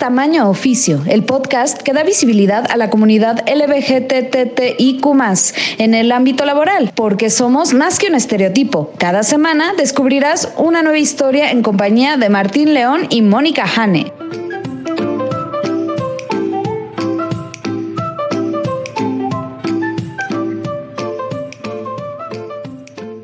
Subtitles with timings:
[0.00, 5.04] Tamaño Oficio, el podcast que da visibilidad a la comunidad LBGTTIQ
[5.76, 8.92] en el ámbito laboral, porque somos más que un estereotipo.
[8.96, 14.10] Cada semana descubrirás una nueva historia en compañía de Martín León y Mónica Hane.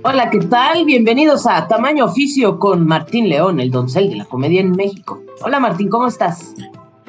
[0.02, 0.84] Hola, ¿qué tal?
[0.84, 5.25] Bienvenidos a Tamaño Oficio con Martín León, el doncel de la comedia en México.
[5.42, 6.54] Hola Martín, ¿cómo estás?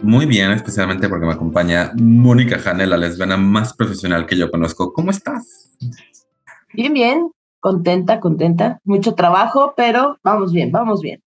[0.01, 4.91] Muy bien, especialmente porque me acompaña Mónica Jane, la lesbiana más profesional que yo conozco.
[4.91, 5.71] ¿Cómo estás?
[6.73, 8.79] Bien, bien, contenta, contenta.
[8.83, 11.23] Mucho trabajo, pero vamos bien, vamos bien.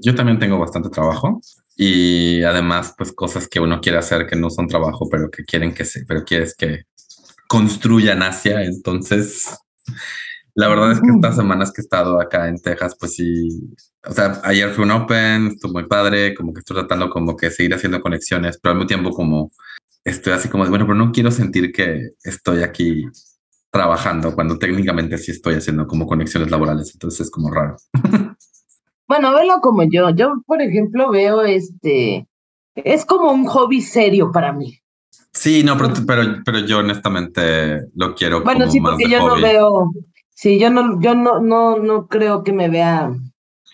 [0.00, 1.40] Yo también tengo bastante trabajo
[1.76, 5.74] y además, pues cosas que uno quiere hacer que no son trabajo, pero que quieren
[5.74, 6.84] que se, pero quieres que
[7.46, 8.62] construyan Asia.
[8.62, 9.58] Entonces,
[10.58, 13.48] la verdad es que estas semanas que he estado acá en Texas, pues sí,
[14.04, 17.52] o sea, ayer fue un Open, estuvo muy padre, como que estoy tratando como que
[17.52, 19.52] seguir haciendo conexiones, pero al mismo tiempo como
[20.02, 23.04] estoy así como, bueno, pero no quiero sentir que estoy aquí
[23.70, 27.76] trabajando cuando técnicamente sí estoy haciendo como conexiones laborales, entonces es como raro.
[29.06, 30.10] Bueno, velo como yo.
[30.10, 32.26] Yo, por ejemplo, veo este,
[32.74, 34.80] es como un hobby serio para mí.
[35.32, 38.42] Sí, no, pero, pero, pero yo honestamente lo quiero.
[38.42, 39.92] Bueno, sí, porque yo no veo,
[40.40, 43.10] Sí, yo no, yo no, no, no creo que me vea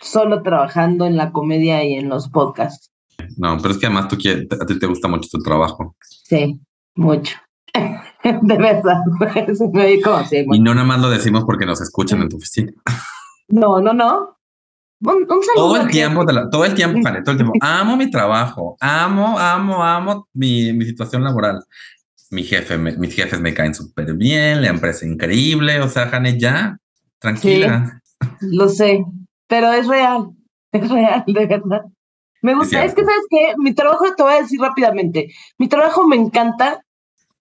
[0.00, 2.90] solo trabajando en la comedia y en los podcasts.
[3.36, 5.94] No, pero es que además tú quieres, a ti te gusta mucho tu trabajo.
[6.00, 6.58] Sí,
[6.94, 7.36] mucho.
[7.74, 8.96] De verdad.
[9.74, 12.72] me y no nada más lo decimos porque nos escuchan en tu oficina.
[13.48, 14.38] No, no, no.
[15.00, 17.52] Un, todo el tiempo, todo el tiempo, todo el tiempo.
[17.60, 21.62] Amo mi trabajo, amo, amo, amo mi, mi situación laboral
[22.34, 26.78] mi jefe, mis jefes me caen súper bien, la empresa increíble, o sea, Jane, ya,
[27.18, 28.00] tranquila.
[28.40, 29.04] lo sé,
[29.46, 30.30] pero es real,
[30.72, 31.82] es real, de verdad.
[32.42, 36.06] Me gusta, es, que sabes que mi trabajo, te voy a decir rápidamente, mi trabajo
[36.06, 36.84] me encanta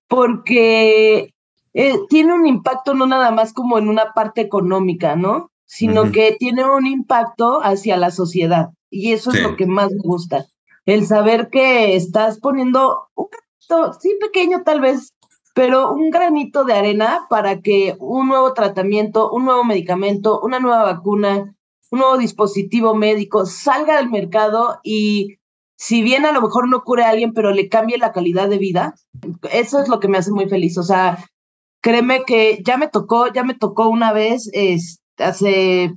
[0.07, 1.33] porque
[1.73, 5.51] eh, tiene un impacto no nada más como en una parte económica, ¿no?
[5.65, 8.69] Sino que tiene un impacto hacia la sociedad.
[8.91, 10.45] Y eso es lo que más me gusta.
[10.85, 13.27] El saber que estás poniendo un
[13.99, 15.13] sí pequeño tal vez,
[15.53, 20.83] pero un granito de arena para que un nuevo tratamiento, un nuevo medicamento, una nueva
[20.83, 21.55] vacuna,
[21.91, 25.37] un nuevo dispositivo médico salga del mercado y
[25.77, 28.57] si bien a lo mejor no cure a alguien, pero le cambie la calidad de
[28.57, 28.95] vida,
[29.51, 30.77] eso es lo que me hace muy feliz.
[30.77, 31.23] O sea,
[31.81, 34.49] créeme que ya me tocó, ya me tocó una vez,
[35.17, 35.93] hace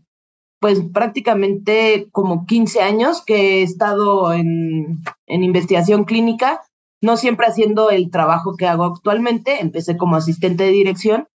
[0.59, 6.66] pues prácticamente como 15 años que he estado en, en investigación clínica
[7.01, 11.29] no siempre haciendo el trabajo que hago actualmente, empecé como asistente de dirección,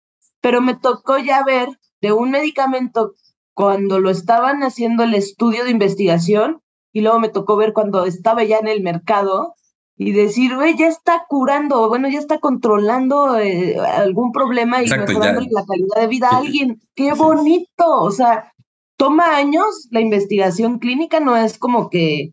[0.40, 1.68] pero me tocó ya ver
[2.00, 3.12] de un medicamento
[3.54, 8.44] cuando lo estaban haciendo el estudio de investigación y luego me tocó ver cuando estaba
[8.44, 9.54] ya en el mercado
[9.96, 15.40] y decir, güey, ya está curando, bueno, ya está controlando eh, algún problema y mejorando
[15.50, 16.80] la calidad de vida a alguien.
[16.94, 18.00] ¡Qué bonito!
[18.00, 18.52] O sea,
[18.96, 22.32] toma años la investigación clínica, no es como que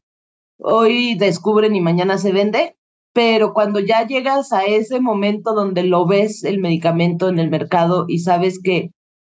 [0.60, 2.78] hoy descubren y mañana se vende,
[3.16, 8.04] pero cuando ya llegas a ese momento donde lo ves el medicamento en el mercado
[8.10, 8.92] y sabes que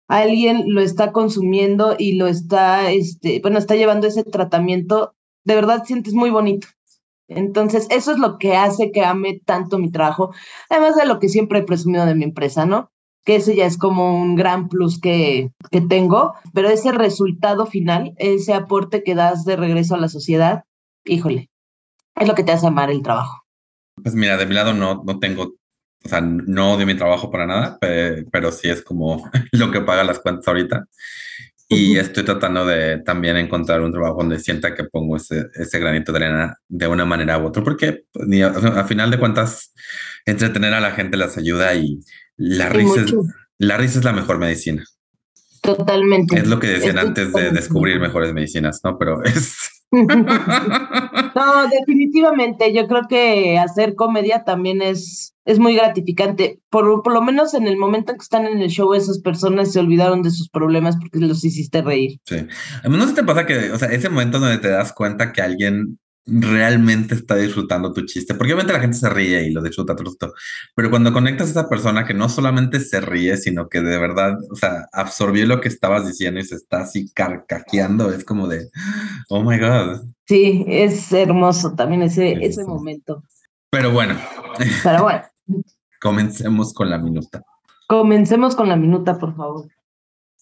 [0.09, 5.13] alguien lo está consumiendo y lo está, este, bueno, está llevando ese tratamiento,
[5.45, 6.67] de verdad sientes muy bonito.
[7.29, 10.33] Entonces, eso es lo que hace que ame tanto mi trabajo,
[10.69, 12.91] además de lo que siempre he presumido de mi empresa, ¿no?
[13.23, 18.13] Que ese ya es como un gran plus que, que tengo, pero ese resultado final,
[18.17, 20.65] ese aporte que das de regreso a la sociedad,
[21.05, 21.49] híjole,
[22.17, 23.45] es lo que te hace amar el trabajo.
[24.03, 25.55] Pues mira, de mi lado no, no tengo,
[26.03, 30.03] o sea, no de mi trabajo para nada, pero, sí es como lo que paga
[30.03, 30.85] las cuentas ahorita.
[31.71, 36.11] Y estoy tratando de también encontrar un trabajo donde sienta que pongo ese, ese granito
[36.11, 39.71] de arena de una manera u otra, porque pues, a, final de cuentas,
[40.25, 41.99] entretener a la gente les ayuda y
[42.37, 43.13] la risa, es,
[43.59, 44.83] la risa es la mejor medicina.
[45.61, 46.37] Totalmente.
[46.37, 48.97] Es lo que decían antes de descubrir mejores medicinas, ¿no?
[48.97, 49.78] Pero es,
[51.35, 52.73] no, definitivamente.
[52.73, 56.59] Yo creo que hacer comedia también es, es muy gratificante.
[56.69, 59.71] Por, por lo menos en el momento en que están en el show, esas personas
[59.71, 62.19] se olvidaron de sus problemas porque los hiciste reír.
[62.25, 62.47] Sí.
[62.83, 65.33] A mí no se te pasa que, o sea, ese momento donde te das cuenta
[65.33, 69.61] que alguien realmente está disfrutando tu chiste, porque obviamente la gente se ríe y lo
[69.61, 70.33] disfruta, todo,
[70.75, 74.37] pero cuando conectas a esa persona que no solamente se ríe, sino que de verdad,
[74.51, 78.69] o sea, absorbió lo que estabas diciendo y se está así carcajeando, es como de,
[79.29, 80.01] oh my God.
[80.27, 83.23] Sí, es hermoso también ese, ese momento.
[83.71, 84.15] Pero bueno.
[84.83, 85.21] Pero bueno.
[86.01, 87.43] Comencemos con la minuta.
[87.87, 89.67] Comencemos con la minuta, por favor.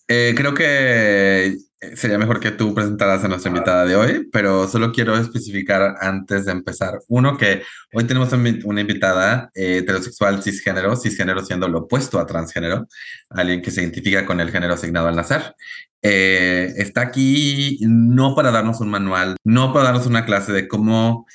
[0.08, 1.58] Eh, creo que
[1.96, 6.46] sería mejor que tú presentaras a nuestra invitada de hoy, pero solo quiero especificar antes
[6.46, 7.00] de empezar.
[7.08, 7.62] Uno, que
[7.94, 12.88] hoy tenemos una invitada eh, heterosexual cisgénero, cisgénero siendo lo opuesto a transgénero,
[13.30, 15.56] alguien que se identifica con el género asignado al nacer.
[16.02, 21.28] Eh, está aquí no para darnos un manual, no para darnos una clase de cómo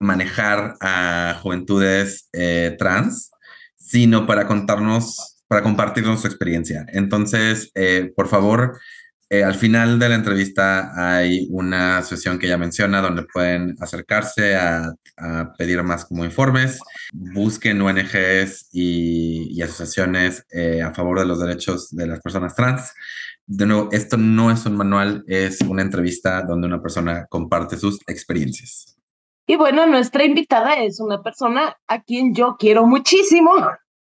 [0.00, 2.28] manejar a juventudes
[2.78, 3.32] trans,
[3.76, 6.86] sino para contarnos, para compartirnos su experiencia.
[6.92, 7.72] Entonces,
[8.14, 8.78] por favor,
[9.30, 14.56] eh, al final de la entrevista hay una sesión que ella menciona donde pueden acercarse
[14.56, 14.94] a,
[15.58, 16.78] pedir más como informes.
[17.12, 22.94] Busquen ONGs y, asociaciones eh, a favor de los derechos de las personas trans.
[23.46, 27.98] De nuevo, esto no es un manual, es una entrevista donde una persona comparte sus
[28.06, 28.96] experiencias.
[29.46, 33.50] Y bueno, nuestra invitada es una persona a quien yo quiero muchísimo,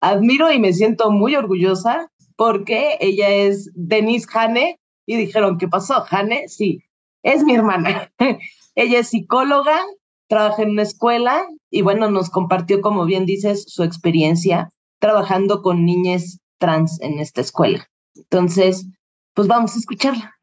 [0.01, 6.01] admiro y me siento muy orgullosa porque ella es Denise Hane, y dijeron, ¿qué pasó?
[6.01, 6.83] Jane, sí,
[7.23, 8.13] es mi hermana.
[8.75, 9.79] Ella es psicóloga,
[10.27, 14.69] trabaja en una escuela y bueno, nos compartió, como bien dices, su experiencia
[14.99, 17.89] trabajando con niñas trans en esta escuela.
[18.15, 18.85] Entonces,
[19.33, 20.36] pues vamos a escucharla.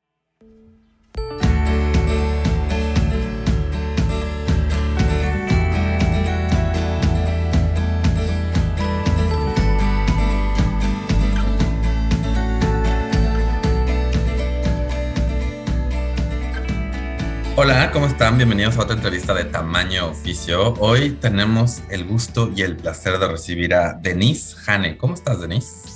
[17.65, 18.37] Hola, ¿cómo están?
[18.37, 20.75] Bienvenidos a otra entrevista de Tamaño Oficio.
[20.81, 24.99] Hoy tenemos el gusto y el placer de recibir a Denise Hane.
[24.99, 25.89] ¿Cómo estás, Denise?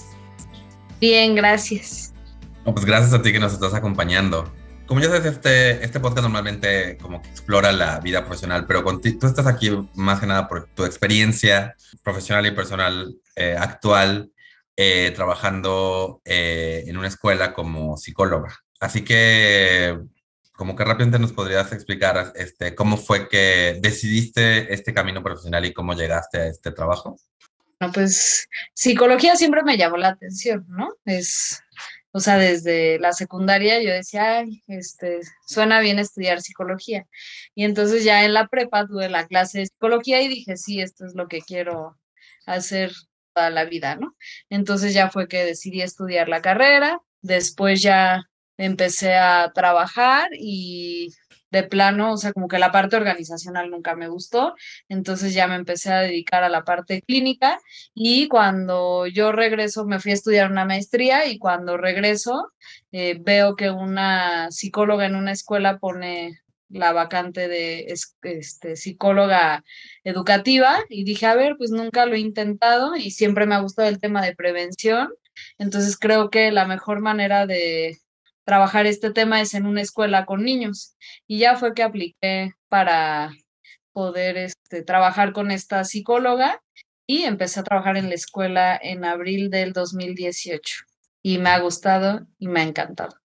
[0.98, 2.14] Bien, gracias.
[2.64, 4.50] pues gracias a ti que nos estás acompañando.
[4.86, 9.26] Como ya sabes, este, este podcast normalmente como que explora la vida profesional, pero tú
[9.26, 14.32] estás aquí más que nada por tu experiencia profesional y personal eh, actual
[14.74, 18.56] eh, trabajando eh, en una escuela como psicóloga.
[18.80, 19.98] Así que
[20.58, 25.72] como que rápidamente nos podrías explicar este, cómo fue que decidiste este camino profesional y
[25.72, 27.16] cómo llegaste a este trabajo.
[27.78, 30.88] Bueno, pues psicología siempre me llamó la atención, ¿no?
[31.04, 31.60] Es,
[32.10, 37.06] o sea, desde la secundaria yo decía, ay, este, suena bien estudiar psicología.
[37.54, 41.06] Y entonces ya en la prepa tuve la clase de psicología y dije, sí, esto
[41.06, 42.00] es lo que quiero
[42.46, 42.90] hacer
[43.32, 44.16] toda la vida, ¿no?
[44.50, 48.28] Entonces ya fue que decidí estudiar la carrera, después ya
[48.58, 51.14] empecé a trabajar y
[51.50, 54.54] de plano, o sea, como que la parte organizacional nunca me gustó,
[54.88, 57.58] entonces ya me empecé a dedicar a la parte clínica
[57.94, 62.52] y cuando yo regreso, me fui a estudiar una maestría y cuando regreso
[62.92, 67.86] eh, veo que una psicóloga en una escuela pone la vacante de
[68.22, 69.64] este, psicóloga
[70.04, 73.88] educativa y dije, a ver, pues nunca lo he intentado y siempre me ha gustado
[73.88, 75.08] el tema de prevención,
[75.56, 77.98] entonces creo que la mejor manera de
[78.48, 80.96] trabajar este tema es en una escuela con niños.
[81.26, 83.30] Y ya fue que apliqué para
[83.92, 86.62] poder este, trabajar con esta psicóloga
[87.06, 90.76] y empecé a trabajar en la escuela en abril del 2018.
[91.22, 93.18] Y me ha gustado y me ha encantado.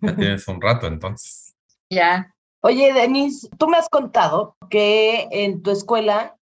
[0.00, 1.54] Ya tienes un rato entonces.
[1.90, 2.34] Ya.
[2.62, 6.38] Oye, Denise, tú me has contado que en tu escuela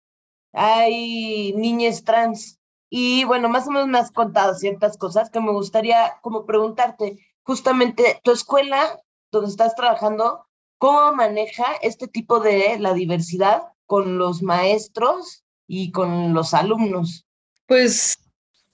[0.53, 2.59] hay niñas trans.
[2.87, 7.17] Y bueno, más o menos me has contado ciertas cosas que me gustaría como preguntarte
[7.43, 8.99] justamente tu escuela
[9.31, 16.33] donde estás trabajando, ¿cómo maneja este tipo de la diversidad con los maestros y con
[16.33, 17.25] los alumnos?
[17.65, 18.17] Pues,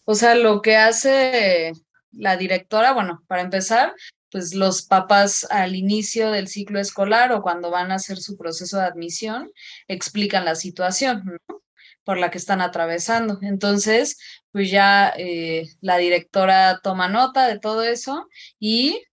[0.05, 1.73] o sea, lo que hace
[2.11, 3.93] la directora, bueno, para empezar,
[4.31, 8.77] pues los papás al inicio del ciclo escolar o cuando van a hacer su proceso
[8.77, 9.51] de admisión
[9.87, 11.61] explican la situación, ¿no?
[12.07, 13.37] Por la que están atravesando.
[13.41, 14.17] Entonces,
[14.53, 19.03] pues ya eh, la directora toma nota de todo eso y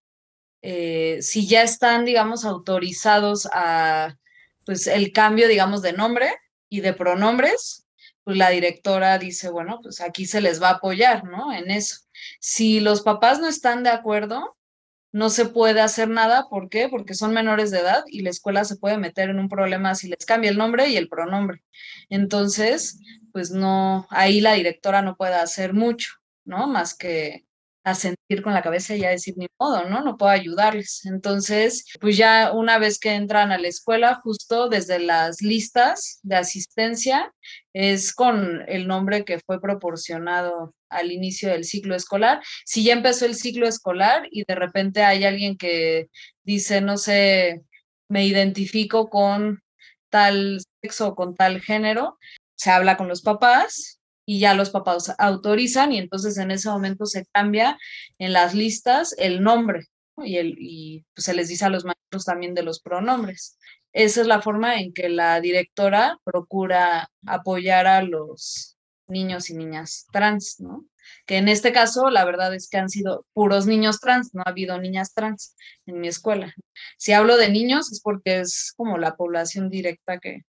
[0.62, 4.16] eh, si ya están, digamos, autorizados a,
[4.64, 6.36] pues, el cambio, digamos, de nombre
[6.68, 7.84] y de pronombres,
[8.22, 11.52] pues la directora dice, bueno, pues aquí se les va a apoyar, ¿no?
[11.52, 11.96] En eso.
[12.38, 14.56] Si los papás no están de acuerdo,
[15.14, 16.49] no se puede hacer nada.
[16.50, 16.88] ¿Por qué?
[16.88, 20.09] Porque son menores de edad y la escuela se puede meter en un problema si
[20.09, 21.62] les cambia el nombre y el pronombre.
[22.11, 22.99] Entonces,
[23.33, 26.66] pues no, ahí la directora no puede hacer mucho, ¿no?
[26.66, 27.47] Más que
[27.92, 30.02] sentir con la cabeza y ya decir ni modo, ¿no?
[30.02, 31.04] No puedo ayudarles.
[31.04, 36.36] Entonces, pues ya una vez que entran a la escuela, justo desde las listas de
[36.36, 37.34] asistencia,
[37.74, 42.42] es con el nombre que fue proporcionado al inicio del ciclo escolar.
[42.64, 46.08] Si ya empezó el ciclo escolar y de repente hay alguien que
[46.42, 47.62] dice, no sé,
[48.08, 49.62] me identifico con
[50.08, 52.18] tal sexo o con tal género,
[52.56, 57.07] se habla con los papás y ya los papás autorizan y entonces en ese momento
[57.07, 57.78] se cambia
[58.19, 59.87] en las listas el nombre,
[60.19, 63.59] y, el, y pues, se les dice a los maestros también de los pronombres.
[63.93, 68.76] Esa es la forma en que la directora procura apoyar a los
[69.07, 70.85] niños y niñas trans, ¿no?
[71.26, 74.50] Que en este caso, la verdad es que han sido puros niños trans, no ha
[74.50, 75.54] habido niñas trans
[75.87, 76.54] en mi escuela.
[76.97, 80.43] Si hablo de niños es porque es como la población directa que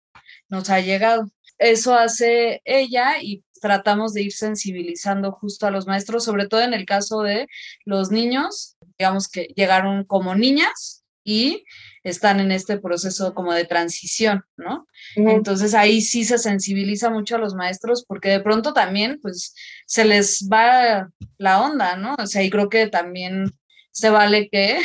[0.48, 1.30] nos ha llegado.
[1.58, 6.74] Eso hace ella y tratamos de ir sensibilizando justo a los maestros, sobre todo en
[6.74, 7.46] el caso de
[7.84, 11.64] los niños, digamos que llegaron como niñas y
[12.02, 14.88] están en este proceso como de transición, ¿no?
[15.14, 19.54] Entonces ahí sí se sensibiliza mucho a los maestros porque de pronto también pues
[19.86, 22.16] se les va la onda, ¿no?
[22.18, 23.52] O sea, y creo que también
[23.92, 24.80] se vale que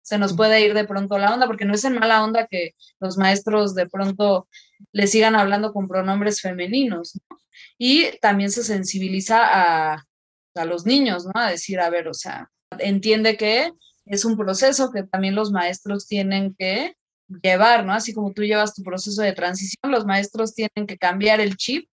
[0.00, 2.74] se nos puede ir de pronto la onda, porque no es en mala onda que
[2.98, 4.48] los maestros de pronto
[4.92, 7.38] le sigan hablando con pronombres femeninos, ¿no?
[7.78, 10.04] Y también se sensibiliza a,
[10.54, 11.32] a los niños, ¿no?
[11.34, 13.72] A decir, a ver, o sea, entiende que
[14.06, 16.94] es un proceso que también los maestros tienen que
[17.42, 17.92] llevar, ¿no?
[17.92, 21.88] Así como tú llevas tu proceso de transición, los maestros tienen que cambiar el chip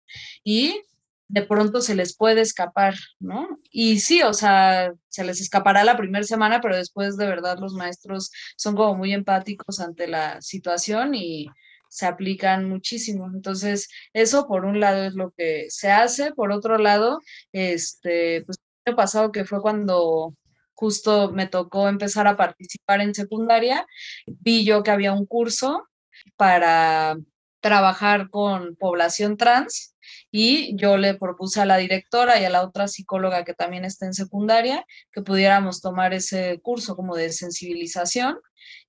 [0.44, 0.82] y
[1.30, 3.60] de pronto se les puede escapar, ¿no?
[3.70, 7.74] Y sí, o sea, se les escapará la primera semana, pero después de verdad los
[7.74, 11.48] maestros son como muy empáticos ante la situación y
[11.90, 13.28] se aplican muchísimo.
[13.34, 18.58] Entonces, eso por un lado es lo que se hace, por otro lado, este, pues
[18.86, 20.34] el año pasado que fue cuando
[20.74, 23.86] justo me tocó empezar a participar en secundaria,
[24.28, 25.88] vi yo que había un curso
[26.36, 27.18] para
[27.62, 29.96] trabajar con población trans
[30.32, 34.06] y yo le propuse a la directora y a la otra psicóloga que también está
[34.06, 38.40] en secundaria que pudiéramos tomar ese curso como de sensibilización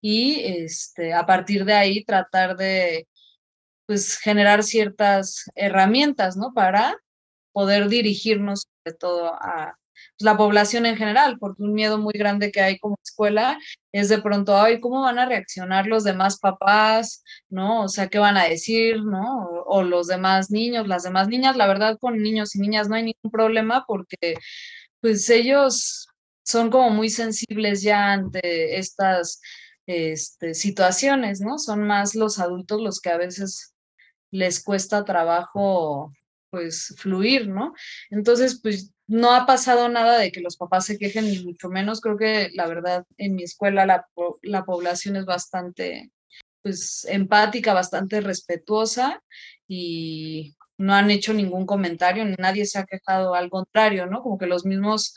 [0.01, 3.07] y este, a partir de ahí tratar de
[3.87, 6.53] pues generar ciertas herramientas, ¿no?
[6.53, 6.99] Para
[7.53, 9.79] poder dirigirnos sobre todo a,
[10.19, 13.59] la población en general, porque un miedo muy grande que hay como escuela
[13.93, 17.23] es de pronto, ay, ¿cómo van a reaccionar los demás papás?
[17.49, 17.85] ¿No?
[17.85, 19.03] O sea, ¿qué van a decir?
[19.03, 19.65] ¿No?
[19.67, 23.05] O, los demás niños, las demás niñas, la verdad con niños y niñas no hay
[23.05, 24.37] ningún problema porque
[25.01, 26.09] pues ellos
[26.45, 29.41] son como muy sensibles ya ante estas
[29.87, 31.59] este, situaciones, ¿no?
[31.59, 33.75] Son más los adultos los que a veces
[34.31, 36.13] les cuesta trabajo
[36.51, 37.75] pues fluir, ¿no?
[38.11, 42.01] Entonces, pues no ha pasado nada de que los papás se quejen, ni mucho menos.
[42.01, 44.07] Creo que la verdad en mi escuela la,
[44.43, 46.13] la población es bastante
[46.63, 49.23] pues empática, bastante respetuosa
[49.67, 54.23] y no han hecho ningún comentario, nadie se ha quejado, al contrario, ¿no?
[54.23, 55.15] Como que los mismos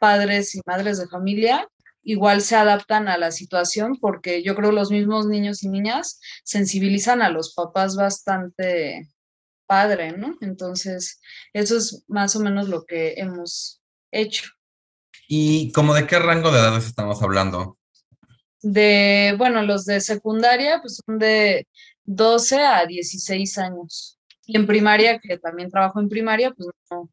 [0.00, 1.68] padres y madres de familia
[2.02, 7.22] igual se adaptan a la situación porque yo creo los mismos niños y niñas sensibilizan
[7.22, 9.08] a los papás bastante
[9.72, 10.36] padre, ¿no?
[10.42, 11.18] Entonces,
[11.54, 14.50] eso es más o menos lo que hemos hecho.
[15.26, 17.78] ¿Y como de qué rango de edades estamos hablando?
[18.60, 21.66] De, bueno, los de secundaria, pues son de
[22.04, 24.18] 12 a 16 años.
[24.44, 27.08] Y en primaria, que también trabajo en primaria, pues no,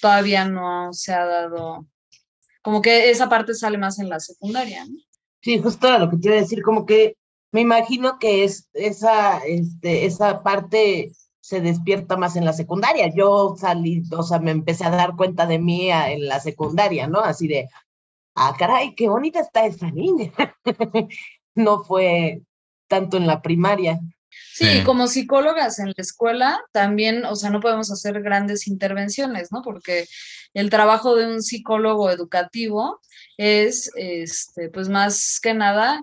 [0.00, 1.88] todavía no se ha dado,
[2.62, 4.96] como que esa parte sale más en la secundaria, ¿no?
[5.42, 7.16] Sí, justo lo que te iba a decir, como que
[7.50, 13.12] me imagino que es esa, este, esa parte se despierta más en la secundaria.
[13.14, 17.20] Yo salí, o sea, me empecé a dar cuenta de mí en la secundaria, ¿no?
[17.20, 17.68] Así de,
[18.34, 20.32] ah, caray, qué bonita está esa niña.
[21.54, 22.42] no fue
[22.88, 24.00] tanto en la primaria.
[24.52, 29.62] Sí, como psicólogas en la escuela también, o sea, no podemos hacer grandes intervenciones, ¿no?
[29.62, 30.06] Porque
[30.54, 33.00] el trabajo de un psicólogo educativo
[33.36, 36.02] es, este, pues más que nada,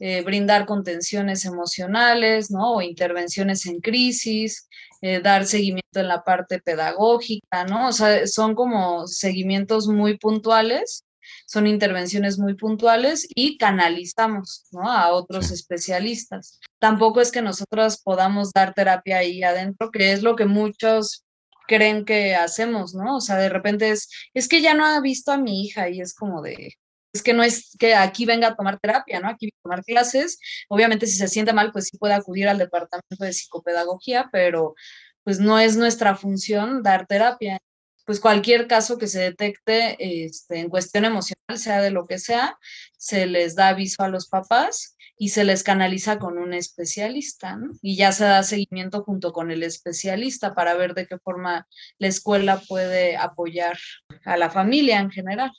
[0.00, 2.74] eh, brindar contenciones emocionales, ¿no?
[2.74, 4.68] O intervenciones en crisis,
[5.02, 7.88] eh, dar seguimiento en la parte pedagógica, ¿no?
[7.88, 11.04] O sea, son como seguimientos muy puntuales,
[11.46, 14.90] son intervenciones muy puntuales y canalizamos, ¿no?
[14.90, 16.58] A otros especialistas.
[16.78, 21.24] Tampoco es que nosotros podamos dar terapia ahí adentro, que es lo que muchos
[21.66, 23.16] creen que hacemos, ¿no?
[23.16, 26.00] O sea, de repente es, es que ya no ha visto a mi hija y
[26.00, 26.74] es como de,
[27.14, 29.28] es que no es que aquí venga a tomar terapia, ¿no?
[29.28, 30.38] Aquí venga a tomar clases.
[30.68, 34.74] Obviamente, si se siente mal, pues sí puede acudir al departamento de psicopedagogía, pero
[35.22, 37.58] pues no es nuestra función dar terapia.
[38.04, 42.58] Pues cualquier caso que se detecte este, en cuestión emocional, sea de lo que sea,
[42.98, 47.70] se les da aviso a los papás y se les canaliza con un especialista, ¿no?
[47.80, 51.68] Y ya se da seguimiento junto con el especialista para ver de qué forma
[51.98, 53.78] la escuela puede apoyar
[54.24, 55.52] a la familia en general.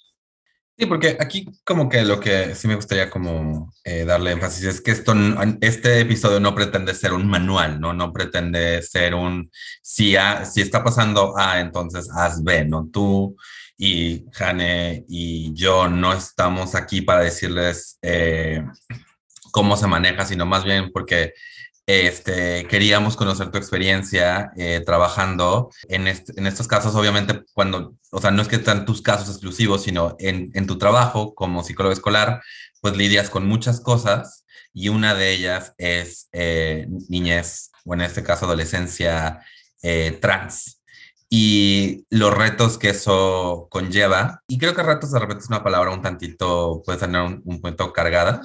[0.78, 4.82] Sí, porque aquí como que lo que sí me gustaría como eh, darle énfasis es
[4.82, 5.14] que esto,
[5.62, 7.94] este episodio no pretende ser un manual, ¿no?
[7.94, 9.50] No pretende ser un,
[9.82, 10.16] si,
[10.52, 12.90] si está pasando A, entonces haz B, ¿no?
[12.92, 13.38] Tú
[13.78, 18.62] y Jane y yo no estamos aquí para decirles eh,
[19.52, 21.34] cómo se maneja, sino más bien porque
[21.88, 28.32] este, queríamos conocer tu experiencia eh, trabajando en, en, estos casos, obviamente, cuando, o sea,
[28.32, 32.42] no es que están tus casos exclusivos, sino en, en, tu trabajo como psicólogo escolar,
[32.82, 38.24] pues lidias con muchas cosas y una de ellas es eh, niñez, o en este
[38.24, 39.44] caso adolescencia
[39.84, 40.82] eh, trans.
[41.30, 45.92] Y los retos que eso conlleva, y creo que retos de repente es una palabra
[45.92, 48.42] un tantito, puede tener un, un punto cargada,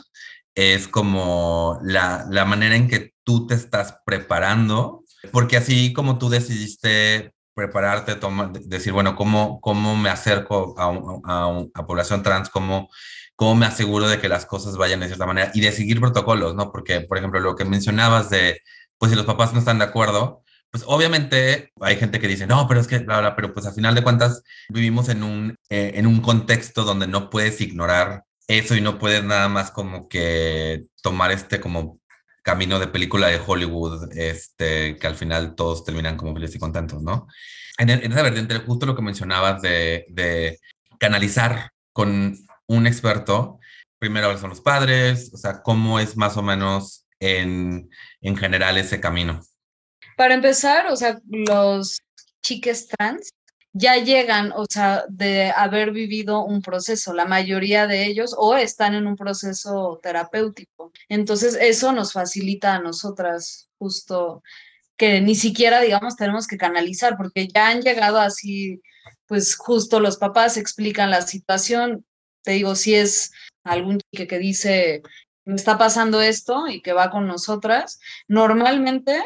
[0.54, 6.28] es como la, la manera en que tú te estás preparando, porque así como tú
[6.28, 8.18] decidiste prepararte,
[8.64, 10.88] decir, bueno, ¿cómo, cómo me acerco a,
[11.72, 12.49] a, población trans?
[12.49, 12.88] ¿Cómo,
[13.37, 15.52] ¿Cómo me aseguro de que las cosas vayan de cierta manera?
[15.54, 16.72] Y de seguir protocolos, ¿no?
[16.72, 18.62] Porque, por ejemplo, lo que mencionabas de,
[18.99, 22.66] pues si los papás no están de acuerdo, pues obviamente hay gente que dice, no,
[22.66, 25.92] pero es que, bla, bla, pero pues a final de cuentas vivimos en un, eh,
[25.94, 30.87] en un contexto donde no puedes ignorar eso y no puedes nada más como que
[31.00, 32.00] tomar este como
[32.42, 37.02] camino de película de Hollywood, este, que al final todos terminan como felices y contentos,
[37.02, 37.26] ¿no?
[37.78, 40.59] En, esa vertiente, justo lo que mencionabas de, de
[40.99, 43.59] canalizar con un experto,
[43.99, 49.00] primero son los padres, o sea, cómo es más o menos en, en general ese
[49.00, 49.40] camino.
[50.16, 52.00] Para empezar, o sea, los
[52.42, 53.30] chiques trans
[53.72, 58.94] ya llegan, o sea, de haber vivido un proceso, la mayoría de ellos, o están
[58.94, 60.92] en un proceso terapéutico.
[61.08, 64.42] Entonces, eso nos facilita a nosotras justo
[64.96, 68.82] que ni siquiera, digamos, tenemos que canalizar, porque ya han llegado así,
[69.26, 72.04] pues justo los papás explican la situación.
[72.42, 73.32] Te digo, si es
[73.64, 75.02] algún chique que dice,
[75.44, 79.22] me está pasando esto y que va con nosotras, normalmente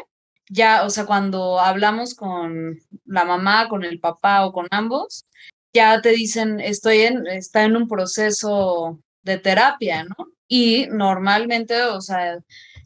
[0.49, 5.25] ya, o sea, cuando hablamos con la mamá, con el papá o con ambos,
[5.73, 10.15] ya te dicen, estoy en, está en un proceso de terapia, ¿no?
[10.47, 12.39] Y normalmente, o sea,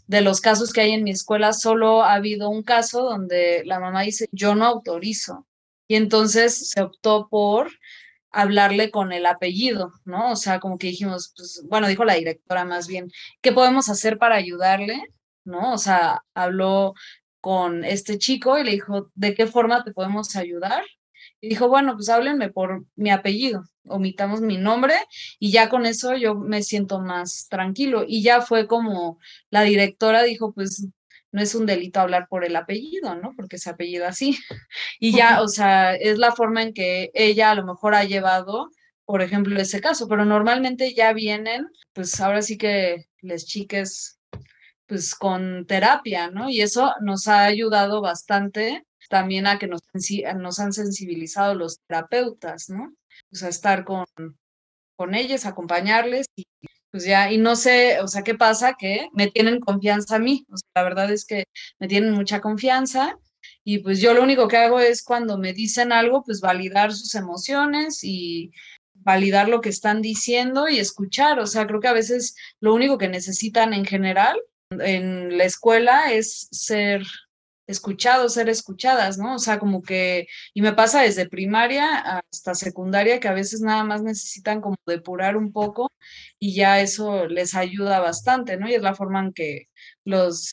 [0.08, 3.80] de los casos que hay en mi escuela, solo ha habido un caso donde la
[3.80, 5.46] mamá dice, yo no autorizo.
[5.88, 7.70] Y entonces se optó por
[8.32, 10.32] hablarle con el apellido, ¿no?
[10.32, 14.18] O sea, como que dijimos, pues, bueno, dijo la directora más bien, ¿qué podemos hacer
[14.18, 15.04] para ayudarle?
[15.46, 15.74] ¿No?
[15.74, 16.94] O sea, habló
[17.42, 20.84] con este chico y le dijo, ¿de qué forma te podemos ayudar?
[21.42, 24.96] Y dijo, bueno, pues háblenme por mi apellido, omitamos mi nombre
[25.40, 28.04] y ya con eso yo me siento más tranquilo.
[28.08, 30.88] Y ya fue como la directora dijo, pues
[31.32, 33.34] no es un delito hablar por el apellido, ¿no?
[33.36, 34.38] Porque se apellido así.
[35.00, 38.70] Y ya, o sea, es la forma en que ella a lo mejor ha llevado,
[39.06, 44.19] por ejemplo, ese caso, pero normalmente ya vienen, pues ahora sí que les chiques
[44.90, 46.50] pues con terapia, ¿no?
[46.50, 49.82] Y eso nos ha ayudado bastante también a que nos,
[50.38, 52.96] nos han sensibilizado los terapeutas, ¿no?
[53.30, 54.06] Pues a estar con,
[54.96, 56.48] con ellos, acompañarles y
[56.92, 58.74] pues ya, y no sé, o sea, ¿qué pasa?
[58.78, 61.46] Que me tienen confianza a mí, o sea, la verdad es que
[61.78, 63.16] me tienen mucha confianza
[63.64, 67.14] y pues yo lo único que hago es cuando me dicen algo, pues validar sus
[67.14, 68.52] emociones y
[68.96, 72.98] validar lo que están diciendo y escuchar, o sea, creo que a veces lo único
[72.98, 74.36] que necesitan en general
[74.72, 77.04] en la escuela es ser
[77.68, 79.36] escuchados, ser escuchadas, ¿no?
[79.36, 83.84] O sea, como que, y me pasa desde primaria hasta secundaria, que a veces nada
[83.84, 85.92] más necesitan como depurar un poco
[86.40, 88.68] y ya eso les ayuda bastante, ¿no?
[88.68, 89.68] Y es la forma en que
[90.04, 90.52] los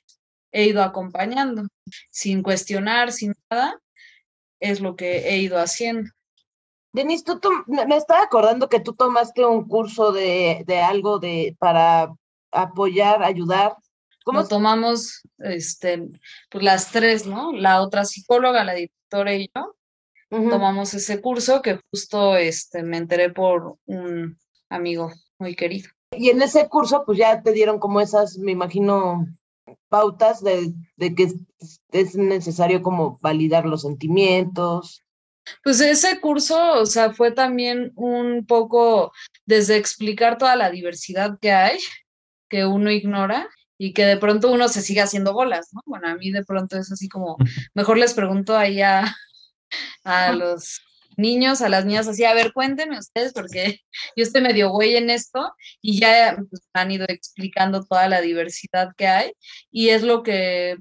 [0.52, 1.66] he ido acompañando,
[2.10, 3.80] sin cuestionar, sin nada,
[4.60, 6.10] es lo que he ido haciendo.
[6.92, 12.12] Denise, tú, me estaba acordando que tú tomaste un curso de, de algo de para
[12.52, 13.76] apoyar, ayudar
[14.26, 16.08] ¿Cómo tomamos este,
[16.50, 17.52] pues las tres, ¿no?
[17.52, 19.76] La otra psicóloga, la directora y yo,
[20.28, 24.36] tomamos ese curso que justo este, me enteré por un
[24.68, 25.90] amigo muy querido.
[26.10, 29.28] Y en ese curso, pues ya te dieron como esas, me imagino,
[29.88, 31.28] pautas de, de que
[31.92, 35.04] es necesario como validar los sentimientos.
[35.62, 39.12] Pues ese curso, o sea, fue también un poco
[39.44, 41.78] desde explicar toda la diversidad que hay,
[42.48, 45.82] que uno ignora, y que de pronto uno se siga haciendo bolas, ¿no?
[45.86, 47.36] Bueno, a mí de pronto es así como,
[47.74, 49.14] mejor les pregunto ahí a,
[50.34, 50.80] los
[51.16, 53.80] niños, a las niñas, así, a ver, cuéntenme ustedes, porque
[54.16, 58.90] yo estoy medio güey en esto y ya pues, han ido explicando toda la diversidad
[58.96, 59.32] que hay
[59.70, 60.76] y es lo que,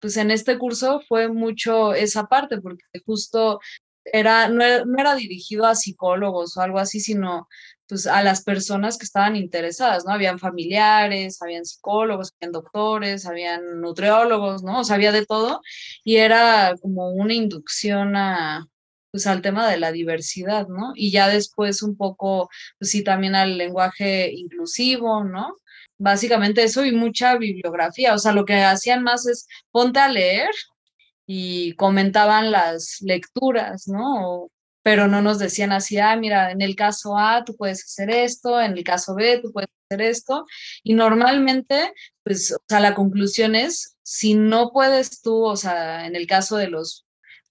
[0.00, 3.60] pues en este curso fue mucho esa parte, porque justo
[4.04, 7.48] era, no, era, dirigido a psicólogos o algo así, sino
[7.88, 10.12] pues a las personas que estaban interesadas, ¿no?
[10.12, 14.80] Habían familiares, habían psicólogos, habían doctores, habían nutriólogos, ¿no?
[14.80, 15.60] O había de todo
[16.04, 18.66] y era como una inducción a,
[19.12, 20.92] pues al tema de la diversidad, ¿no?
[20.94, 25.56] Y ya después un poco, pues sí, también al lenguaje inclusivo, ¿no?
[25.98, 30.50] Básicamente eso y mucha bibliografía, o sea, lo que hacían más es ponte a leer
[31.26, 34.50] y comentaban las lecturas, ¿no?
[34.82, 38.60] Pero no nos decían así, ah, mira, en el caso A tú puedes hacer esto,
[38.60, 40.46] en el caso B tú puedes hacer esto.
[40.82, 41.92] Y normalmente,
[42.24, 46.56] pues, o sea, la conclusión es, si no puedes tú, o sea, en el caso
[46.56, 47.06] de los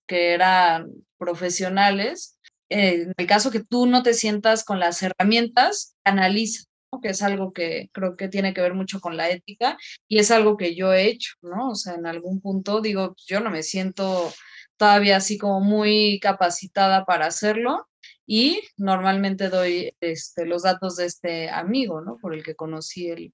[0.08, 2.38] que eran profesionales,
[2.70, 6.64] eh, en el caso que tú no te sientas con las herramientas, analiza
[7.00, 9.78] que es algo que creo que tiene que ver mucho con la ética
[10.08, 11.70] y es algo que yo he hecho, ¿no?
[11.70, 14.32] O sea, en algún punto digo, yo no me siento
[14.76, 17.88] todavía así como muy capacitada para hacerlo
[18.26, 22.18] y normalmente doy este, los datos de este amigo, ¿no?
[22.18, 23.34] Por el que conocí el,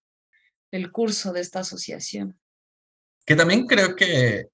[0.71, 2.39] el curso de esta asociación.
[3.25, 4.49] Que también creo que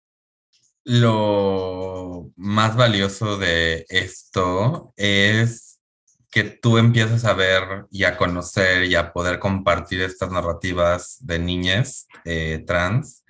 [0.86, 5.73] lo más valioso de esto es
[6.34, 11.38] que tú empiezas a ver y a conocer y a poder compartir estas narrativas de
[11.38, 13.24] niñas eh, trans,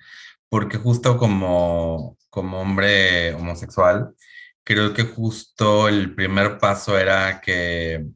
[0.48, 4.14] porque justo como, como hombre homosexual,
[4.64, 8.06] creo que justo el primer paso era que,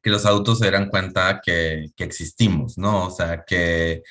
[0.00, 3.06] que los adultos se dieran cuenta que, que existimos, ¿no?
[3.06, 4.04] O sea, que,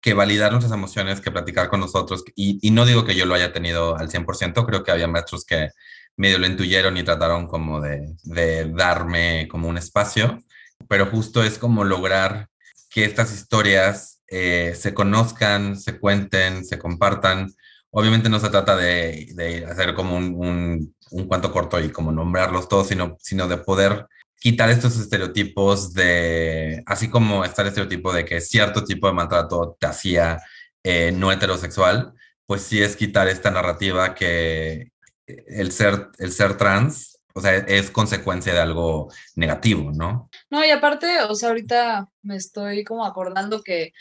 [0.00, 2.24] que validar nuestras emociones, que platicar con nosotros.
[2.34, 5.44] Y, y, no digo que yo lo haya tenido al 100%, creo que había maestros
[5.44, 5.68] que
[6.16, 10.42] medio lo intuyeron y trataron como de, de darme como un espacio,
[10.88, 12.48] pero justo es como lograr
[12.90, 17.52] que estas historias eh, se conozcan, se cuenten, se compartan.
[17.90, 22.68] Obviamente no se trata de, de hacer como un, un, un, corto y como nombrarlos
[22.68, 24.06] todos, sino, sino de poder
[24.38, 29.76] quitar estos estereotipos de, así como está el estereotipo de que cierto tipo de maltrato
[29.78, 30.40] te hacía
[30.82, 32.12] eh, no heterosexual,
[32.46, 34.90] pues sí es quitar esta narrativa que,
[35.26, 40.30] el ser, el ser trans, o sea, es consecuencia de algo negativo, ¿no?
[40.50, 43.92] No, y aparte, o sea, ahorita me estoy como acordando que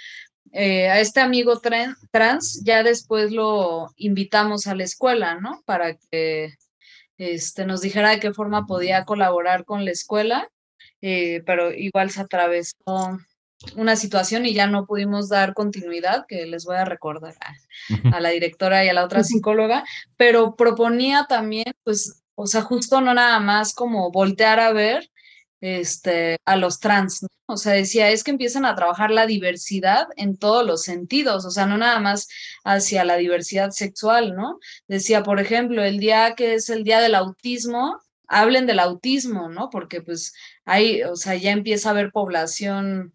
[0.52, 1.60] eh, a este amigo
[2.12, 5.62] trans ya después lo invitamos a la escuela, ¿no?
[5.66, 6.54] Para que
[7.18, 10.50] este, nos dijera de qué forma podía colaborar con la escuela,
[11.02, 13.20] eh, pero igual se atravesó
[13.76, 17.36] una situación y ya no pudimos dar continuidad, que les voy a recordar
[18.12, 19.84] a, la directora y a la otra psicóloga,
[20.18, 25.10] pero proponía también, pues, o sea, justo no nada más como voltear a ver
[25.62, 27.30] este, a los trans, ¿no?
[27.48, 31.52] O sea, decía, es que empiezan a trabajar la diversidad en todos los sentidos, o
[31.52, 32.28] sea, no nada más
[32.64, 34.60] hacia la diversidad sexual, ¿no?
[34.88, 39.70] Decía, por ejemplo, el día que es el día del autismo, hablen del autismo, ¿no?
[39.70, 40.34] Porque pues
[40.66, 43.14] ahí, o sea, ya empieza a haber población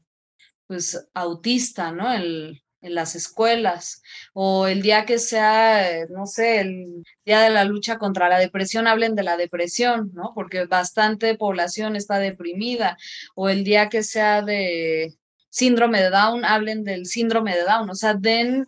[0.71, 2.15] pues autista, ¿no?
[2.15, 4.03] en las escuelas,
[4.35, 8.39] o el día que sea, eh, no sé, el día de la lucha contra la
[8.39, 10.31] depresión, hablen de la depresión, ¿no?
[10.33, 12.97] Porque bastante población está deprimida,
[13.35, 17.97] o el día que sea de síndrome de Down, hablen del síndrome de Down, o
[17.97, 18.65] sea, den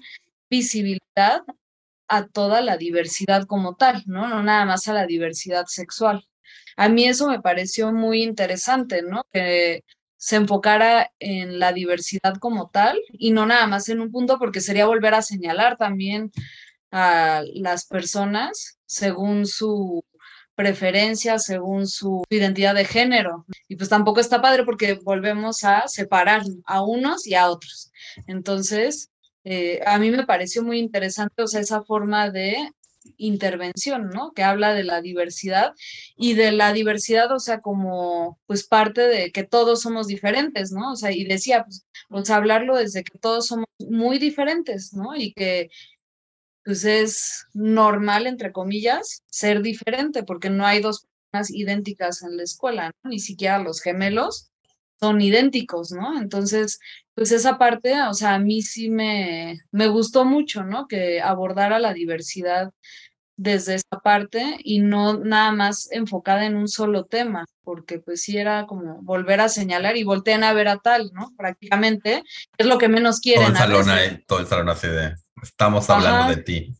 [0.51, 1.43] visibilidad
[2.09, 4.27] a toda la diversidad como tal, ¿no?
[4.27, 6.27] No nada más a la diversidad sexual.
[6.77, 9.25] A mí eso me pareció muy interesante, ¿no?
[10.23, 14.61] Se enfocara en la diversidad como tal y no nada más en un punto porque
[14.61, 16.31] sería volver a señalar también
[16.93, 20.05] a las personas según su
[20.55, 23.47] preferencia, según su identidad de género.
[23.67, 27.91] Y pues tampoco está padre porque volvemos a separar a unos y a otros.
[28.29, 29.11] Entonces,
[29.43, 32.71] eh, a mí me pareció muy interesante, o sea, esa forma de
[33.17, 34.33] intervención, ¿no?
[34.33, 35.73] Que habla de la diversidad
[36.17, 40.93] y de la diversidad, o sea, como pues parte de que todos somos diferentes, ¿no?
[40.93, 45.15] O sea, y decía, pues, pues hablarlo desde que todos somos muy diferentes, ¿no?
[45.17, 45.71] Y que
[46.65, 52.45] pues es normal, entre comillas, ser diferente, porque no hay dos personas idénticas en la
[52.45, 52.93] escuela.
[53.05, 54.52] Ni siquiera los gemelos
[55.03, 56.17] son idénticos, ¿no?
[56.17, 56.79] Entonces,
[57.15, 60.87] pues esa parte, o sea, a mí sí me, me gustó mucho, ¿no?
[60.87, 62.71] Que abordara la diversidad
[63.37, 68.38] desde esa parte y no nada más enfocada en un solo tema, porque pues sí
[68.38, 71.33] era como volver a señalar y voltean a ver a tal, ¿no?
[71.37, 72.23] Prácticamente
[72.57, 73.53] es lo que menos quieren.
[73.55, 76.77] Todo el salón, todo el salón así de, estamos hablando de ti.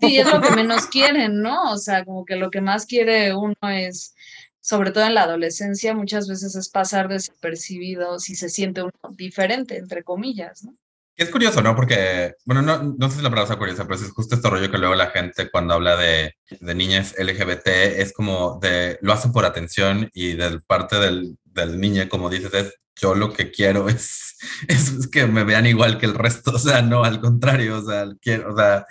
[0.00, 1.72] Sí, es lo que menos quieren, ¿no?
[1.72, 4.14] O sea, como que lo que más quiere uno es
[4.60, 9.78] sobre todo en la adolescencia, muchas veces es pasar desapercibido si se siente uno diferente,
[9.78, 10.74] entre comillas, ¿no?
[11.16, 11.76] Es curioso, ¿no?
[11.76, 14.70] Porque, bueno, no, no sé si la palabra es curiosa, pero es justo este rollo
[14.70, 19.28] que luego la gente cuando habla de, de niñas LGBT es como de, lo hace
[19.28, 23.88] por atención y de parte del, del niño, como dices, es yo lo que quiero
[23.88, 24.36] es,
[24.68, 28.06] es, que me vean igual que el resto, o sea, no, al contrario, o sea,
[28.20, 28.86] quiero, o sea,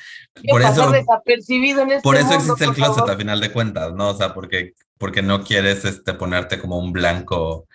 [0.50, 4.10] por eso, desapercibido en este por eso existe el closet a final de cuentas, ¿no?
[4.10, 7.68] O sea, porque, porque no quieres este, ponerte como un blanco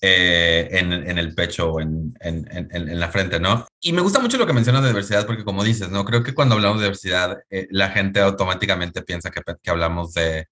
[0.00, 3.66] eh, en, el pecho o en, en, en, la frente, ¿no?
[3.80, 6.06] Y me gusta mucho lo que mencionas de diversidad, porque como dices, ¿no?
[6.06, 10.48] Creo que cuando hablamos de diversidad, eh, la gente automáticamente piensa que, que hablamos de,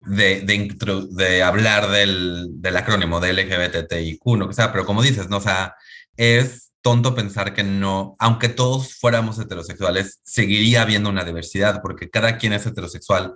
[0.00, 0.76] de, de,
[1.10, 4.46] de hablar del, del, acrónimo de LGBTIQ, ¿no?
[4.46, 5.38] O sea, pero como dices, ¿no?
[5.38, 5.74] O sea,
[6.16, 12.36] es tonto pensar que no, aunque todos fuéramos heterosexuales, seguiría habiendo una diversidad, porque cada
[12.36, 13.34] quien es heterosexual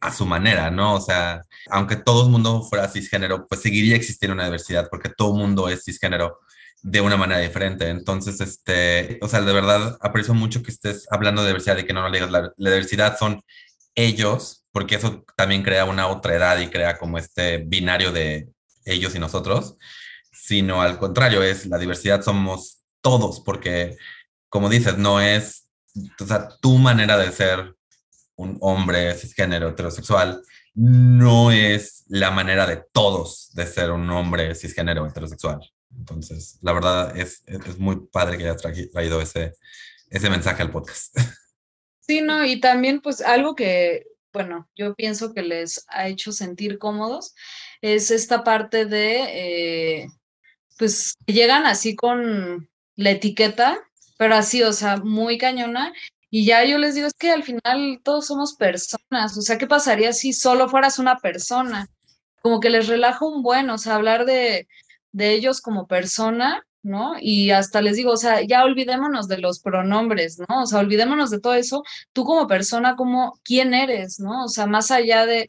[0.00, 0.94] a su manera, ¿no?
[0.94, 5.34] O sea, aunque todo el mundo fuera cisgénero, pues seguiría existiendo una diversidad porque todo
[5.34, 6.38] el mundo es cisgénero
[6.82, 7.88] de una manera diferente.
[7.88, 11.92] Entonces, este, o sea, de verdad aprecio mucho que estés hablando de diversidad y que
[11.92, 12.30] no lo digas.
[12.30, 13.42] La, la, diversidad son
[13.94, 18.48] ellos, porque eso también crea una otra edad y crea como este binario de
[18.84, 19.76] ellos y nosotros,
[20.32, 23.96] sino al contrario, es la diversidad somos todos, porque
[24.48, 25.68] como dices, no es,
[26.20, 27.74] o sea, tu manera de ser
[28.38, 30.40] un hombre cisgénero heterosexual
[30.74, 35.60] no es la manera de todos de ser un hombre cisgénero heterosexual.
[35.96, 39.54] Entonces, la verdad es, es muy padre que hayas traído ese,
[40.08, 41.16] ese mensaje al podcast.
[42.10, 46.78] Sí, no, y también pues algo que, bueno, yo pienso que les ha hecho sentir
[46.78, 47.34] cómodos
[47.82, 50.08] es esta parte de, eh,
[50.78, 53.78] pues, llegan así con la etiqueta,
[54.16, 55.92] pero así, o sea, muy cañona,
[56.30, 59.66] y ya yo les digo, es que al final todos somos personas, o sea, ¿qué
[59.66, 61.88] pasaría si solo fueras una persona?
[62.42, 64.68] Como que les relaja un buen, o sea, hablar de,
[65.12, 67.14] de ellos como persona, ¿no?
[67.20, 70.62] Y hasta les digo, o sea, ya olvidémonos de los pronombres, ¿no?
[70.62, 74.44] O sea, olvidémonos de todo eso, tú como persona, como, ¿quién eres, ¿no?
[74.44, 75.48] O sea, más allá de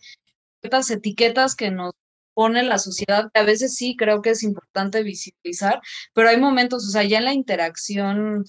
[0.62, 1.94] estas etiquetas que nos
[2.34, 5.82] pone la sociedad, que a veces sí creo que es importante visibilizar,
[6.14, 8.46] pero hay momentos, o sea, ya en la interacción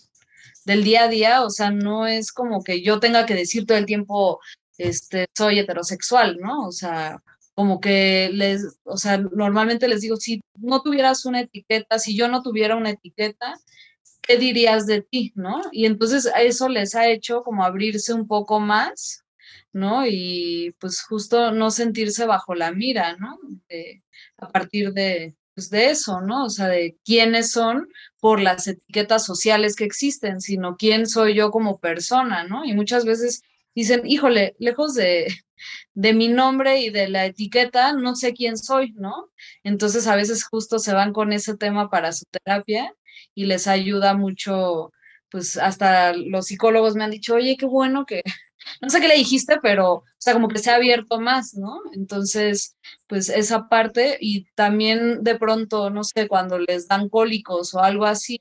[0.64, 3.79] del día a día, o sea, no es como que yo tenga que decir todo
[3.79, 4.40] el tiempo,
[4.79, 6.66] este, soy heterosexual, ¿no?
[6.66, 7.23] O sea,
[7.55, 12.29] como que les, o sea, normalmente les digo, si no tuvieras una etiqueta, si yo
[12.29, 13.59] no tuviera una etiqueta,
[14.23, 15.61] ¿qué dirías de ti, no?
[15.73, 19.25] Y entonces eso les ha hecho como abrirse un poco más,
[19.73, 20.07] ¿no?
[20.07, 23.38] Y pues justo no sentirse bajo la mira, ¿no?
[24.38, 26.46] a partir de, pues, de eso, ¿no?
[26.46, 27.88] O sea, de quiénes son
[28.20, 32.64] por las etiquetas sociales que existen, sino quién soy yo como persona, ¿no?
[32.64, 33.42] Y muchas veces
[33.74, 35.26] dicen, híjole, lejos de,
[35.94, 39.30] de mi nombre y de la etiqueta, no sé quién soy, ¿no?
[39.62, 42.94] Entonces a veces justo se van con ese tema para su terapia
[43.35, 44.92] y les ayuda mucho,
[45.30, 48.22] pues hasta los psicólogos me han dicho, oye, qué bueno que,
[48.80, 51.80] no sé qué le dijiste, pero, o sea, como que se ha abierto más, ¿no?
[51.94, 57.80] Entonces, pues esa parte y también de pronto, no sé, cuando les dan cólicos o
[57.80, 58.40] algo así,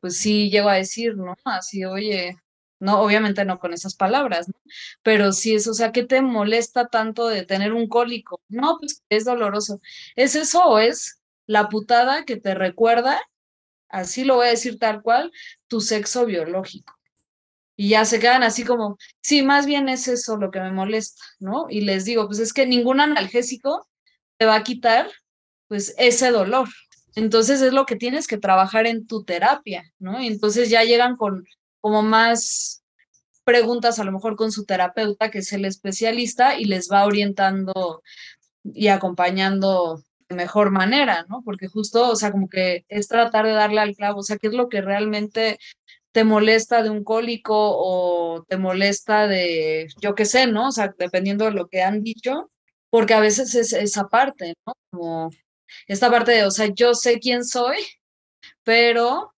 [0.00, 1.34] pues sí llego a decir, ¿no?
[1.44, 2.36] Así, oye,
[2.80, 4.54] no, obviamente no con esas palabras, ¿no?
[5.02, 8.40] Pero sí es, o sea, ¿qué te molesta tanto de tener un cólico?
[8.48, 9.80] No, pues es doloroso.
[10.16, 13.20] ¿Es eso o es la putada que te recuerda,
[13.88, 15.32] así lo voy a decir tal cual,
[15.68, 16.99] tu sexo biológico?
[17.80, 21.22] Y ya se quedan así como, sí, más bien es eso lo que me molesta,
[21.38, 21.64] ¿no?
[21.70, 23.88] Y les digo, pues es que ningún analgésico
[24.36, 25.08] te va a quitar,
[25.66, 26.68] pues, ese dolor.
[27.14, 30.20] Entonces es lo que tienes que trabajar en tu terapia, ¿no?
[30.20, 31.46] Y entonces ya llegan con
[31.80, 32.84] como más
[33.44, 38.02] preguntas, a lo mejor con su terapeuta, que es el especialista, y les va orientando
[38.62, 41.42] y acompañando de mejor manera, ¿no?
[41.46, 44.48] Porque justo, o sea, como que es tratar de darle al clavo, o sea, qué
[44.48, 45.58] es lo que realmente
[46.12, 50.68] te molesta de un cólico o te molesta de, yo qué sé, ¿no?
[50.68, 52.50] O sea, dependiendo de lo que han dicho,
[52.90, 54.74] porque a veces es esa parte, ¿no?
[54.90, 55.30] Como
[55.86, 57.76] esta parte de, o sea, yo sé quién soy,
[58.64, 59.34] pero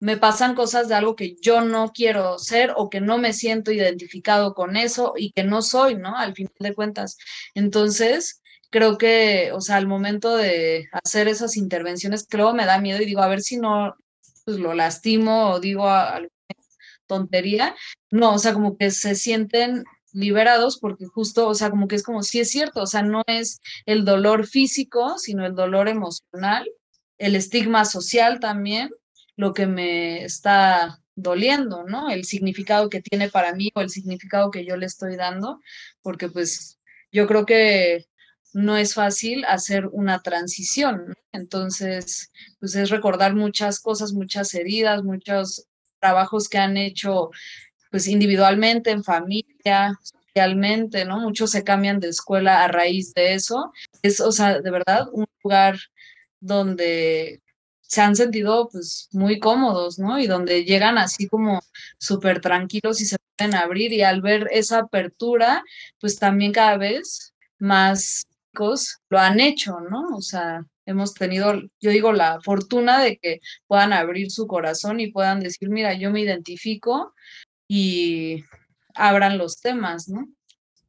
[0.00, 3.72] me pasan cosas de algo que yo no quiero ser o que no me siento
[3.72, 6.16] identificado con eso y que no soy, ¿no?
[6.16, 7.18] Al final de cuentas.
[7.54, 13.02] Entonces, creo que, o sea, al momento de hacer esas intervenciones, creo me da miedo
[13.02, 13.96] y digo, a ver si no
[14.48, 16.30] pues lo lastimo o digo alguna
[17.06, 17.76] tontería.
[18.10, 19.84] No, o sea, como que se sienten
[20.14, 23.24] liberados porque justo, o sea, como que es como, sí es cierto, o sea, no
[23.26, 26.66] es el dolor físico, sino el dolor emocional,
[27.18, 28.88] el estigma social también,
[29.36, 32.08] lo que me está doliendo, ¿no?
[32.08, 35.60] El significado que tiene para mí o el significado que yo le estoy dando,
[36.00, 36.78] porque pues
[37.12, 38.06] yo creo que
[38.52, 41.14] no es fácil hacer una transición.
[41.32, 42.30] Entonces,
[42.60, 45.66] pues es recordar muchas cosas, muchas heridas, muchos
[46.00, 47.30] trabajos que han hecho
[47.90, 51.20] pues individualmente, en familia, socialmente, ¿no?
[51.20, 53.72] Muchos se cambian de escuela a raíz de eso.
[54.02, 55.78] Es, o sea, de verdad, un lugar
[56.40, 57.42] donde
[57.80, 60.18] se han sentido pues muy cómodos, ¿no?
[60.18, 61.60] Y donde llegan así como
[61.98, 65.64] súper tranquilos y se pueden abrir y al ver esa apertura,
[65.98, 68.26] pues también cada vez más
[69.08, 70.16] lo han hecho, ¿no?
[70.16, 75.12] O sea, hemos tenido, yo digo, la fortuna de que puedan abrir su corazón y
[75.12, 77.14] puedan decir, mira, yo me identifico
[77.68, 78.44] y
[78.94, 80.26] abran los temas, ¿no?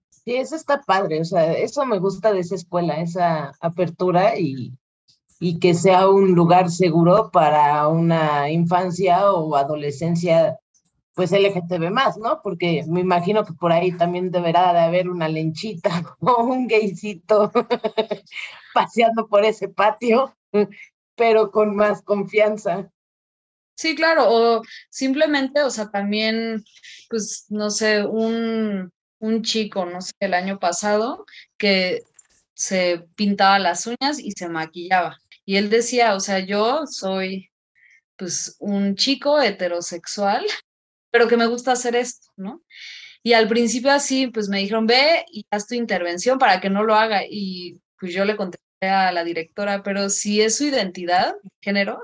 [0.10, 5.60] Sí, eso está padre, o sea, eso me gusta de esa escuela, esa apertura y
[5.60, 10.58] que sea un lugar seguro para una infancia o adolescencia,
[11.20, 12.42] pues LGTB más, ¿no?
[12.42, 15.90] Porque me imagino que por ahí también deberá de haber una lenchita
[16.22, 17.52] o un gaycito
[18.74, 20.34] paseando por ese patio,
[21.18, 22.90] pero con más confianza.
[23.76, 26.64] Sí, claro, o simplemente, o sea, también,
[27.10, 31.26] pues, no sé, un, un chico, no sé, el año pasado,
[31.58, 32.04] que
[32.54, 35.18] se pintaba las uñas y se maquillaba.
[35.44, 37.50] Y él decía, o sea, yo soy
[38.16, 40.46] pues un chico heterosexual,
[41.12, 42.64] pero que me gusta hacer esto, ¿no?
[43.24, 46.84] Y al principio así, pues me dijeron, ve y haz tu intervención para que no
[46.84, 47.24] lo haga.
[47.30, 52.02] Y pues yo le contesté a la directora, pero si es su identidad de género,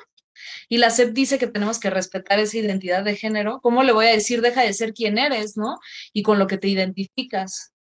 [0.68, 4.08] y la SEP dice que tenemos que respetar esa identidad de género, ¿cómo le voy
[4.08, 5.78] a decir, deja de ser quien eres, ¿no?
[6.14, 7.74] Y con lo que te identificas.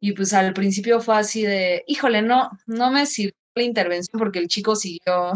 [0.00, 4.38] Y pues al principio fue así de, híjole, no, no me sirve la intervención porque
[4.38, 5.32] el chico siguió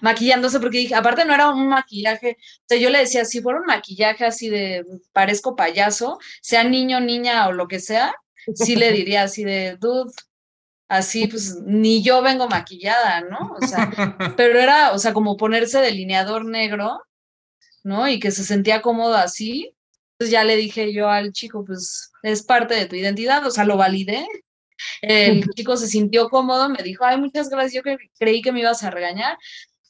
[0.00, 3.60] maquillándose porque dije, aparte no era un maquillaje, o sea, yo le decía, si fuera
[3.60, 8.14] un maquillaje así de parezco payaso, sea niño, niña o lo que sea,
[8.54, 10.12] sí le diría así de, dude,
[10.88, 13.56] así pues ni yo vengo maquillada, ¿no?
[13.60, 17.00] O sea, pero era, o sea, como ponerse delineador negro,
[17.82, 18.08] ¿no?
[18.08, 19.74] Y que se sentía cómodo así.
[20.12, 23.64] Entonces ya le dije yo al chico, pues es parte de tu identidad, o sea,
[23.64, 24.26] lo validé,
[25.02, 28.84] el chico se sintió cómodo, me dijo, ay, muchas gracias, yo creí que me ibas
[28.84, 29.36] a regañar.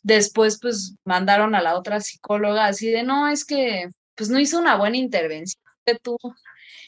[0.03, 4.59] Después, pues, mandaron a la otra psicóloga así de, no, es que, pues, no hizo
[4.59, 6.17] una buena intervención de tú.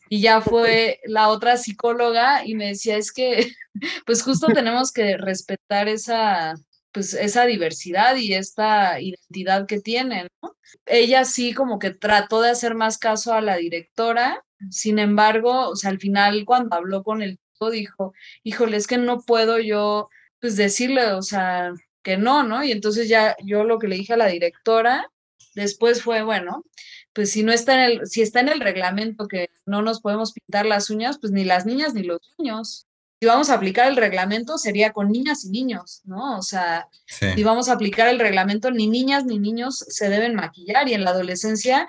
[0.09, 3.53] Y ya fue la otra psicóloga y me decía, es que,
[4.07, 6.55] pues, justo tenemos que respetar esa,
[6.93, 10.57] pues, esa diversidad y esta identidad que tienen, ¿no?
[10.87, 15.77] Ella sí como que trató de hacer más caso a la directora, sin embargo, o
[15.77, 17.39] sea, al final cuando habló con el
[17.71, 20.09] dijo, híjole, es que no puedo yo,
[20.41, 22.63] pues decirle, o sea, que no, ¿no?
[22.65, 25.11] Y entonces ya yo lo que le dije a la directora
[25.55, 26.65] después fue, bueno,
[27.13, 30.33] pues si no está en el, si está en el reglamento que no nos podemos
[30.33, 32.87] pintar las uñas, pues ni las niñas ni los niños.
[33.21, 36.37] Si vamos a aplicar el reglamento, sería con niñas y niños, ¿no?
[36.37, 40.89] O sea, si vamos a aplicar el reglamento, ni niñas ni niños se deben maquillar
[40.89, 41.89] y en la adolescencia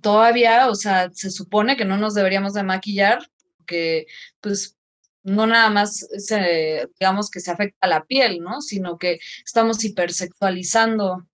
[0.00, 3.28] todavía, o sea, se supone que no nos deberíamos de maquillar,
[3.58, 4.06] porque
[4.40, 4.76] pues
[5.24, 8.60] no nada más se, digamos que se afecta a la piel, ¿no?
[8.60, 11.26] Sino que estamos hipersexualizando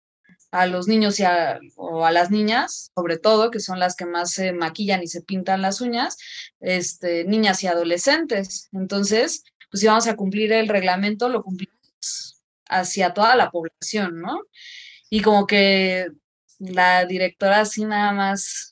[0.53, 4.07] a los niños y a, o a las niñas, sobre todo, que son las que
[4.07, 6.16] más se maquillan y se pintan las uñas,
[6.61, 8.68] este, niñas y adolescentes.
[8.72, 14.40] Entonces, pues si vamos a cumplir el reglamento, lo cumplimos hacia toda la población, ¿no?
[15.09, 16.09] Y como que
[16.59, 18.69] la directora así nada más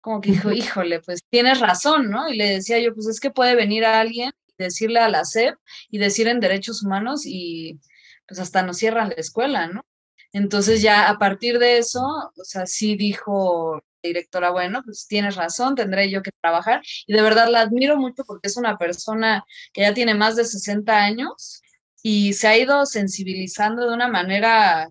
[0.00, 2.28] como que dijo, híjole, pues tienes razón, ¿no?
[2.28, 5.24] Y le decía yo, pues es que puede venir a alguien y decirle a la
[5.24, 5.56] SEP
[5.90, 7.80] y decir en derechos humanos y
[8.26, 9.84] pues hasta nos cierran la escuela, ¿no?
[10.32, 15.36] Entonces ya a partir de eso, o sea, sí dijo la directora, bueno, pues tienes
[15.36, 16.82] razón, tendré yo que trabajar.
[17.06, 20.44] Y de verdad la admiro mucho porque es una persona que ya tiene más de
[20.44, 21.62] 60 años
[22.02, 24.88] y se ha ido sensibilizando de una manera,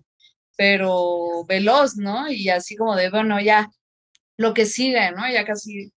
[0.56, 2.30] pero veloz, ¿no?
[2.30, 3.70] Y así como de, bueno, ya,
[4.40, 5.30] lo que sigue, ¿no?
[5.30, 5.92] Ya casi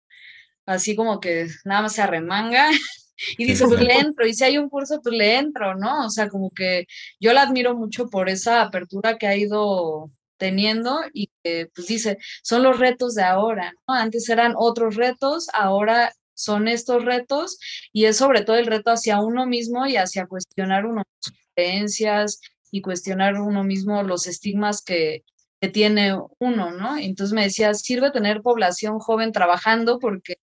[0.66, 2.70] así como que nada más se arremanga
[3.38, 6.06] y dice, pues le entro, y si hay un curso, pues le entro, ¿no?
[6.06, 6.86] O sea, como que
[7.20, 12.18] yo la admiro mucho por esa apertura que ha ido teniendo y que pues dice,
[12.42, 13.94] son los retos de ahora, ¿no?
[13.94, 17.58] Antes eran otros retos, ahora son estos retos
[17.92, 22.40] y es sobre todo el reto hacia uno mismo y hacia cuestionar uno sus creencias
[22.72, 25.22] y cuestionar uno mismo los estigmas que,
[25.62, 26.98] que tiene uno, ¿no?
[26.98, 30.38] Entonces me decía, sirve tener población joven trabajando porque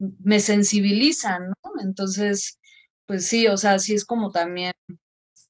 [0.00, 1.70] me sensibilizan, ¿no?
[1.84, 2.58] Entonces,
[3.06, 4.72] pues sí, o sea, sí es como también,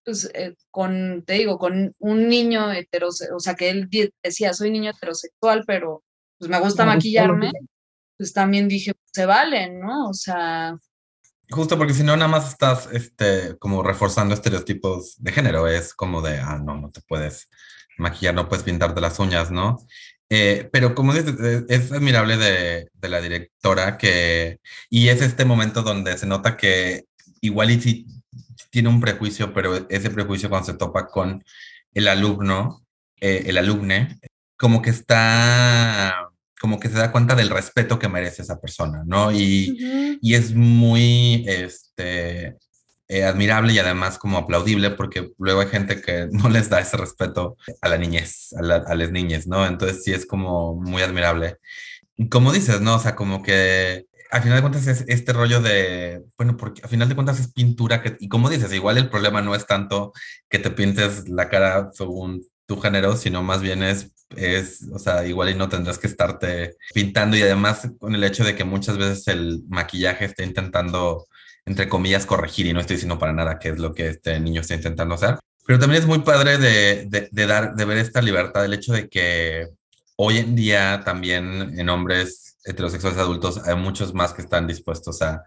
[0.05, 3.89] pues eh, con, te digo, con un niño heterosexual, o sea, que él
[4.23, 6.05] decía, soy niño heterosexual, pero
[6.39, 7.53] pues me gusta maquillarme,
[8.19, 10.11] pues también dije, pues, se valen, ¿no?
[10.11, 10.79] O sea...
[11.49, 16.21] Justo porque si no, nada más estás, este, como reforzando estereotipos de género, es como
[16.21, 17.49] de, ah, no, no te puedes
[17.99, 19.79] maquillar, no puedes pintarte las uñas, ¿no?
[20.29, 21.37] Eh, pero como dices,
[21.69, 24.59] es, admirable de, de, la directora que,
[24.91, 27.05] y es este momento donde se nota que
[27.41, 28.07] igual y si
[28.71, 31.45] tiene un prejuicio, pero ese prejuicio cuando se topa con
[31.95, 32.85] el alumno,
[33.21, 34.19] eh, el alumne,
[34.57, 36.29] como que está,
[36.61, 39.33] como que se da cuenta del respeto que merece esa persona, ¿no?
[39.33, 42.57] Y, y es muy, este,
[43.09, 46.97] eh, admirable y además como aplaudible porque luego hay gente que no les da ese
[46.97, 49.67] respeto a la niñez, a, las niñas, ¿no?
[49.67, 51.59] Entonces sí es como muy admirable.
[52.31, 52.97] Como dices, ¿no?
[52.97, 56.89] O sea, como que al final de cuentas es este rollo de, bueno, porque al
[56.89, 60.13] final de cuentas es pintura que, y como dices, igual el problema no es tanto
[60.49, 65.25] que te pintes la cara según tu género, sino más bien es, es, o sea,
[65.27, 68.99] igual y no tendrás que estarte pintando y además con el hecho de que muchas
[68.99, 71.27] veces el maquillaje está intentando
[71.67, 74.61] entre comillas, corregir, y no estoy diciendo para nada qué es lo que este niño
[74.61, 75.39] está intentando hacer.
[75.67, 79.09] Pero también es muy padre de, de, dar, de ver esta libertad, el hecho de
[79.09, 79.67] que
[80.15, 85.45] hoy en día también en hombres heterosexuales adultos hay muchos más que están dispuestos a,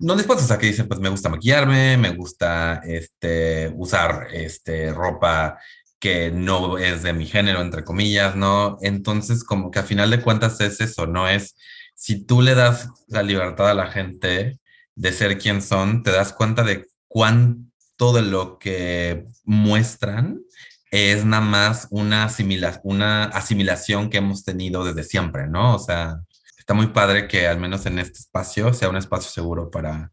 [0.00, 5.58] no dispuestos a que dicen, pues me gusta maquillarme, me gusta este, usar este, ropa
[6.00, 8.78] que no es de mi género, entre comillas, ¿no?
[8.80, 11.28] Entonces, como que a final de cuentas es eso, ¿no?
[11.28, 11.56] Es
[11.94, 14.58] si tú le das la libertad a la gente,
[14.94, 20.42] de ser quien son, te das cuenta de cuánto de lo que muestran
[20.90, 25.76] es nada más una, asimila una asimilación que hemos tenido desde siempre, ¿no?
[25.76, 26.20] O sea,
[26.58, 30.12] está muy padre que al menos en este espacio sea un espacio seguro para,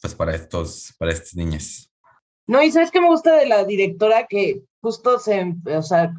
[0.00, 1.90] pues, para estos, para estas niñas.
[2.46, 6.12] No, y sabes que me gusta de la directora que justo se, o sea,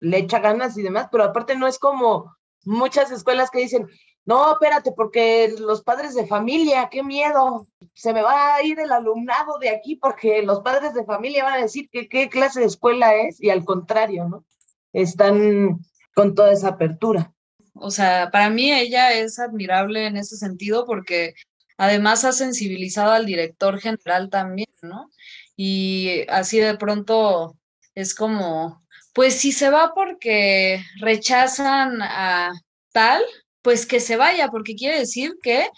[0.00, 2.34] le echa ganas y demás, pero aparte no es como
[2.64, 3.86] muchas escuelas que dicen,
[4.26, 8.90] no, espérate, porque los padres de familia, qué miedo, se me va a ir el
[8.90, 12.66] alumnado de aquí porque los padres de familia van a decir que qué clase de
[12.66, 14.44] escuela es y al contrario, ¿no?
[14.92, 15.78] Están
[16.12, 17.32] con toda esa apertura.
[17.74, 21.34] O sea, para mí ella es admirable en ese sentido porque
[21.76, 25.08] además ha sensibilizado al director general también, ¿no?
[25.54, 27.56] Y así de pronto
[27.94, 28.82] es como,
[29.14, 32.50] pues si se va porque rechazan a
[32.92, 33.22] tal,
[33.66, 35.68] pues que se vaya, porque quiere decir que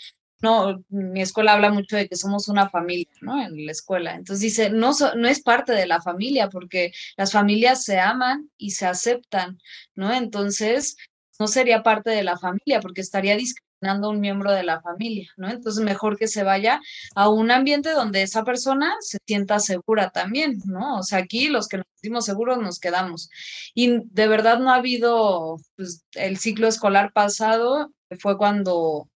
[0.43, 3.43] no, mi escuela habla mucho de que somos una familia, ¿no?
[3.43, 4.14] En la escuela.
[4.14, 8.72] Entonces dice, no, no es parte de la familia, porque las familias se aman y
[8.72, 9.59] se aceptan,
[9.95, 10.12] ¿no?
[10.12, 10.99] Entonces,
[11.39, 15.49] no sería parte de la familia, porque estaría discriminando un miembro de la familia, ¿no?
[15.49, 16.81] Entonces, mejor que se vaya
[17.14, 20.99] a un ambiente donde esa persona se sienta segura también, ¿no?
[20.99, 23.31] O sea, aquí los que nos sentimos seguros nos quedamos.
[23.74, 29.09] Y de verdad no ha habido, pues el ciclo escolar pasado fue cuando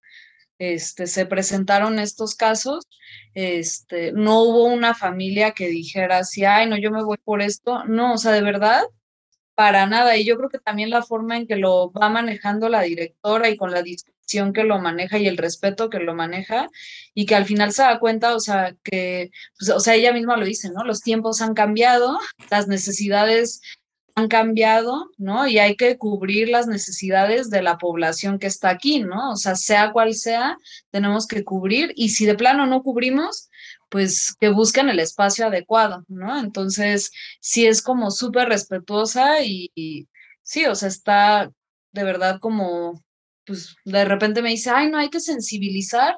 [0.58, 2.84] este, se presentaron estos casos,
[3.34, 7.84] este, no hubo una familia que dijera así, ay, no, yo me voy por esto.
[7.84, 8.82] No, o sea, de verdad,
[9.54, 10.16] para nada.
[10.16, 13.56] Y yo creo que también la forma en que lo va manejando la directora y
[13.56, 16.68] con la discusión que lo maneja y el respeto que lo maneja
[17.14, 20.36] y que al final se da cuenta, o sea, que, pues, o sea, ella misma
[20.36, 20.84] lo dice, ¿no?
[20.84, 22.18] Los tiempos han cambiado,
[22.50, 23.60] las necesidades
[24.14, 25.46] han cambiado, ¿no?
[25.46, 29.32] Y hay que cubrir las necesidades de la población que está aquí, ¿no?
[29.32, 30.56] O sea, sea cual sea,
[30.90, 33.48] tenemos que cubrir y si de plano no cubrimos,
[33.92, 36.40] pues que busquen el espacio adecuado, ¿no?
[36.40, 40.08] Entonces, sí es como súper respetuosa y, y,
[40.42, 41.52] sí, o sea, está
[41.92, 43.02] de verdad como,
[43.46, 46.16] pues de repente me dice, ay, no hay que sensibilizar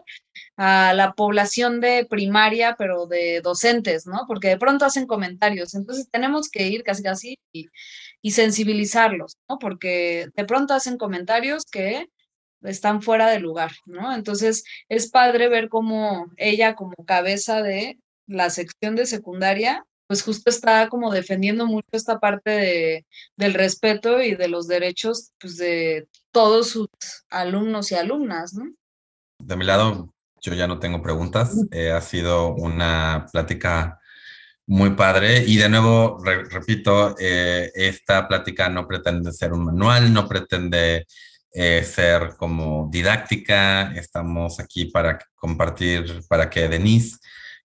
[0.56, 4.22] a la población de primaria, pero de docentes, ¿no?
[4.28, 7.66] Porque de pronto hacen comentarios, entonces tenemos que ir casi casi y,
[8.22, 9.58] y sensibilizarlos, ¿no?
[9.58, 12.08] Porque de pronto hacen comentarios que
[12.64, 14.14] están fuera de lugar, ¿no?
[14.14, 20.50] Entonces es padre ver cómo ella como cabeza de la sección de secundaria, pues justo
[20.50, 23.06] está como defendiendo mucho esta parte de,
[23.36, 26.88] del respeto y de los derechos pues, de todos sus
[27.30, 28.64] alumnos y alumnas, ¿no?
[29.38, 31.56] De mi lado, yo ya no tengo preguntas.
[31.70, 33.98] Eh, ha sido una plática
[34.66, 40.26] muy padre y de nuevo, repito, eh, esta plática no pretende ser un manual, no
[40.26, 41.06] pretende
[41.54, 43.92] eh, ser como didáctica.
[43.94, 47.18] Estamos aquí para compartir, para que Denise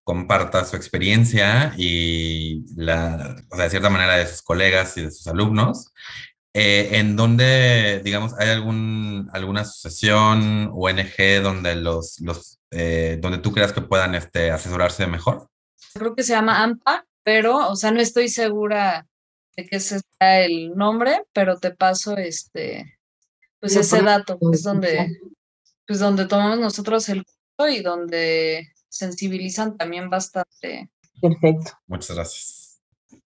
[0.04, 5.12] comparta su experiencia y la, o sea, de cierta manera de sus colegas y de
[5.12, 5.92] sus alumnos.
[6.54, 13.74] en donde, digamos, hay algún, alguna asociación, ONG, donde los, los eh, donde tú creas
[13.74, 15.50] que puedan este, asesorarse mejor?
[15.94, 19.08] Creo que se llama AMPA, pero, o sea, no estoy segura
[19.56, 22.99] de que ese sea el nombre, pero te paso este,
[23.60, 25.20] pues ese dato, es donde,
[25.86, 30.90] pues donde tomamos nosotros el curso y donde sensibilizan también bastante.
[31.22, 31.72] Perfecto.
[31.88, 32.82] Muchas gracias.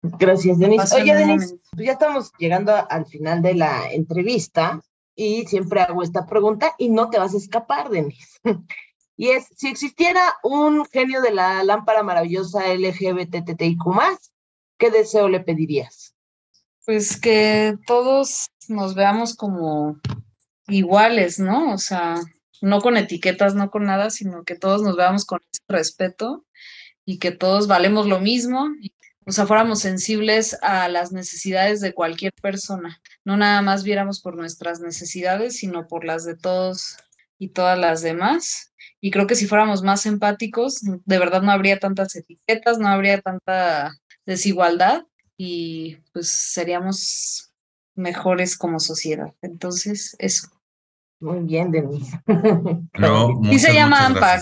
[0.02, 0.96] Gracias, Denise.
[0.96, 4.82] Oye, Denise, pues ya estamos llegando al final de la entrevista
[5.16, 8.40] y siempre hago esta pregunta y no te vas a escapar, Denise.
[9.22, 13.84] Y es, si existiera un genio de la lámpara maravillosa LGBTTIQ+,
[14.78, 16.16] ¿qué deseo le pedirías?
[16.86, 20.00] Pues que todos nos veamos como
[20.70, 21.74] iguales, ¿no?
[21.74, 22.16] O sea,
[22.62, 26.46] no con etiquetas, no con nada, sino que todos nos veamos con respeto
[27.06, 28.92] y que todos valemos lo mismo y
[29.30, 34.36] o sea, fuéramos sensibles a las necesidades de cualquier persona, no nada más viéramos por
[34.36, 36.98] nuestras necesidades, sino por las de todos
[37.38, 38.74] y todas las demás.
[39.00, 43.22] Y creo que si fuéramos más empáticos, de verdad no habría tantas etiquetas, no habría
[43.22, 43.94] tanta
[44.26, 45.04] desigualdad
[45.38, 47.54] y pues seríamos
[47.94, 49.36] mejores como sociedad.
[49.44, 50.48] Entonces, eso.
[51.20, 52.20] Muy bien, Denise.
[52.98, 54.42] No, y se llama AMPA.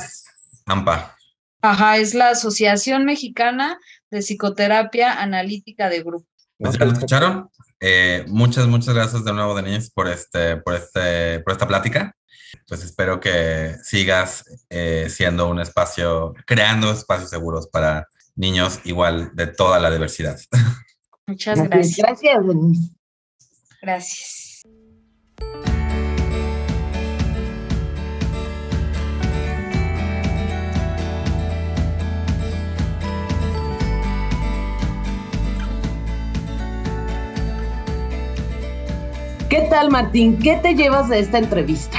[0.65, 1.15] AMPA.
[1.61, 3.79] Ajá, es la Asociación Mexicana
[4.11, 6.27] de Psicoterapia Analítica de Grupo.
[6.57, 7.49] Pues ya lo escucharon.
[7.79, 12.15] Eh, muchas, muchas gracias de nuevo, Denise, por, este, por, este, por esta plática.
[12.67, 19.47] Pues espero que sigas eh, siendo un espacio, creando espacios seguros para niños igual de
[19.47, 20.39] toda la diversidad.
[21.27, 21.97] Muchas gracias.
[21.97, 22.91] Gracias, Denise.
[23.81, 24.63] Gracias.
[39.57, 40.37] ¿Qué tal, Martín?
[40.37, 41.97] ¿Qué te llevas de esta entrevista?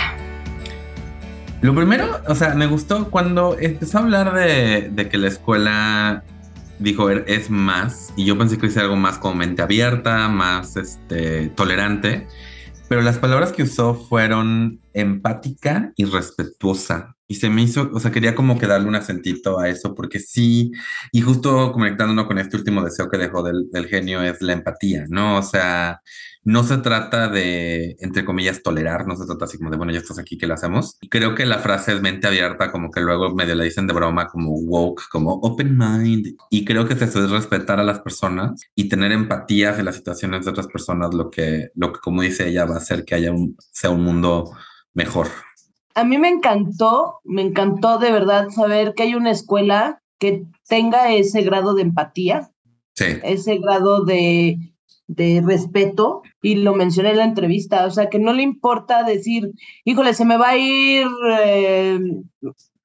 [1.60, 6.22] Lo primero, o sea, me gustó cuando empezó a hablar de, que la escuela
[6.78, 10.76] dijo er, es más, y yo pensé que iba algo más como mente abierta, más
[10.76, 12.28] este, tolerante,
[12.88, 17.16] pero las palabras que usó fueron empática y respetuosa.
[17.28, 20.18] Y se me hizo, o sea, quería como que darle un acentito a eso, porque
[20.18, 20.72] sí,
[21.12, 25.04] y justo conectándonos con este último deseo que dejó del, del genio es la empatía,
[25.08, 25.38] ¿no?
[25.38, 26.00] O sea,
[26.48, 29.98] no se trata de, entre comillas, tolerar, no se trata así como de, bueno, ya
[29.98, 30.96] estás aquí, ¿qué lo hacemos?
[31.10, 34.28] Creo que la frase es mente abierta, como que luego medio le dicen de broma,
[34.28, 36.36] como woke, como open mind.
[36.48, 40.46] Y creo que eso es respetar a las personas y tener empatía de las situaciones
[40.46, 43.30] de otras personas, lo que, lo que como dice ella, va a hacer que haya
[43.30, 44.50] un, sea un mundo
[44.94, 45.28] mejor.
[45.98, 51.12] A mí me encantó, me encantó de verdad saber que hay una escuela que tenga
[51.12, 52.50] ese grado de empatía,
[52.94, 53.06] sí.
[53.22, 54.58] ese grado de
[55.08, 59.50] de respeto y lo mencioné en la entrevista, o sea, que no le importa decir,
[59.84, 61.06] híjole, se me va a ir,
[61.40, 61.98] eh,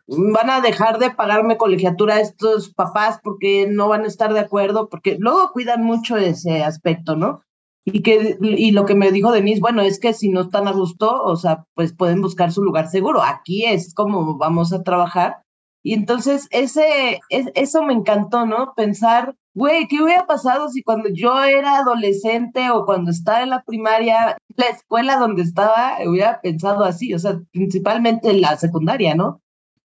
[0.08, 4.40] van a dejar de pagarme colegiatura a estos papás porque no van a estar de
[4.40, 7.44] acuerdo, porque luego cuidan mucho ese aspecto, ¿no?
[7.86, 10.72] Y, que, y lo que me dijo Denise, bueno, es que si no están a
[10.72, 13.22] gusto, o sea, pues pueden buscar su lugar seguro.
[13.22, 15.44] Aquí es como vamos a trabajar.
[15.84, 18.74] Y entonces ese, es, eso me encantó, ¿no?
[18.76, 23.64] Pensar güey, ¿qué hubiera pasado si cuando yo era adolescente o cuando estaba en la
[23.64, 27.14] primaria, la escuela donde estaba, hubiera pensado así?
[27.14, 29.42] O sea, principalmente en la secundaria, ¿no?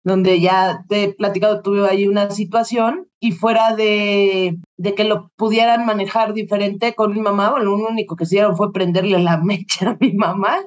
[0.03, 5.30] Donde ya te he platicado, tuve ahí una situación y fuera de, de que lo
[5.36, 9.90] pudieran manejar diferente con mi mamá, bueno, lo único que hicieron fue prenderle la mecha
[9.90, 10.61] a mi mamá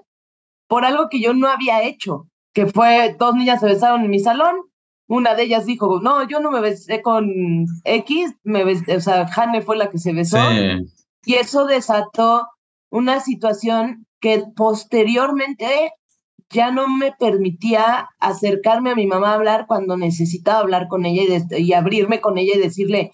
[0.67, 4.19] por algo que yo no había hecho, que fue dos niñas se besaron en mi
[4.19, 4.55] salón,
[5.07, 9.27] una de ellas dijo, no, yo no me besé con X, me besé, o sea,
[9.27, 10.39] Jane fue la que se besó.
[11.25, 12.47] Y eso desató
[12.89, 15.91] una situación que posteriormente
[16.53, 21.23] ya no me permitía acercarme a mi mamá a hablar cuando necesitaba hablar con ella
[21.57, 23.11] y, abrirme con ella y decirle,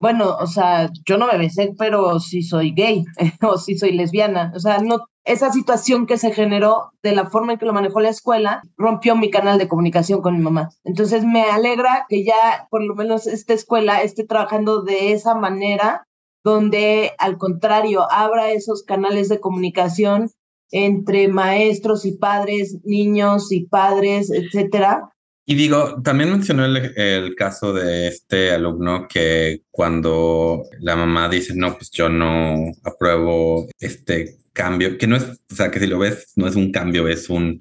[0.00, 3.04] bueno, o sea, yo no me besé, pero sí soy gay
[3.42, 4.50] o sí soy lesbiana.
[4.56, 8.00] O sea, no, esa situación que se generó de la forma en que lo manejó
[8.00, 10.70] la escuela rompió mi canal de comunicación con mi mamá.
[10.84, 16.06] Entonces me alegra que ya por lo menos esta escuela esté trabajando de esa manera,
[16.42, 20.30] donde al contrario abra esos canales de comunicación
[20.70, 25.10] entre maestros y padres, niños y padres, etcétera,
[25.50, 31.74] y digo, también mencionó el, caso de este alumno que cuando la mamá dice, no,
[31.76, 36.34] pues yo no apruebo este cambio, que no es, o sea, que si lo ves,
[36.36, 37.58] no es un cambio, es un,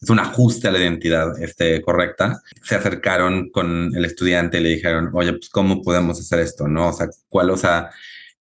[0.00, 2.42] es un ajuste a la identidad este, correcta.
[2.64, 6.88] Se acercaron con el estudiante y le dijeron, oye, pues cómo podemos hacer esto, ¿no?
[6.88, 7.90] O sea, cuál, o sea,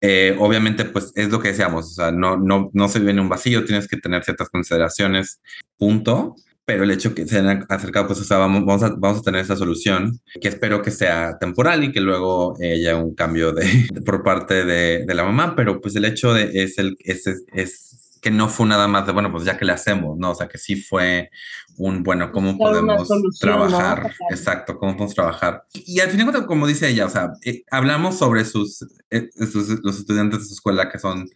[0.07, 3.19] eh, obviamente, pues es lo que decíamos, o sea, no, no, no se vive en
[3.21, 5.41] un vacío, tienes que tener ciertas consideraciones,
[5.77, 6.35] punto
[6.65, 9.41] pero el hecho que se hayan acercado, pues, o vamos, vamos, a, vamos a tener
[9.41, 13.63] esa solución, que espero que sea temporal y que luego haya un cambio de,
[14.05, 18.31] por parte de, la mamá, pero pues el hecho es, el, es, es, es que
[18.31, 20.31] no fue nada más de, bueno, pues ya que le hacemos, ¿no?
[20.31, 21.29] O sea, que sí fue
[21.77, 23.07] un, bueno, cómo podemos
[23.39, 25.63] trabajar, exacto, cómo podemos trabajar.
[25.73, 29.99] Y, al final, como dice ella, o sea, eh, hablamos sobre sus, eh, sus, los
[29.99, 31.29] estudiantes de su escuela que son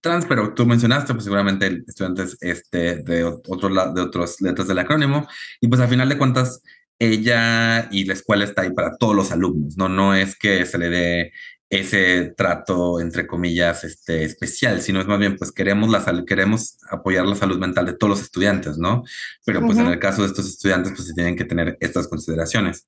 [0.00, 5.26] trans, pero tú mencionaste, pues seguramente estudiantes este, de, otro, de otras letras del acrónimo,
[5.60, 6.62] y pues al final de cuentas,
[6.98, 9.88] ella y la escuela está ahí para todos los alumnos, ¿no?
[9.88, 11.32] No es que se le dé
[11.80, 17.26] ese trato, entre comillas, este, especial, sino es más bien, pues queremos, la queremos apoyar
[17.26, 19.02] la salud mental de todos los estudiantes, ¿no?
[19.44, 22.86] Pero pues en el caso de estos estudiantes, pues se tienen que tener estas consideraciones.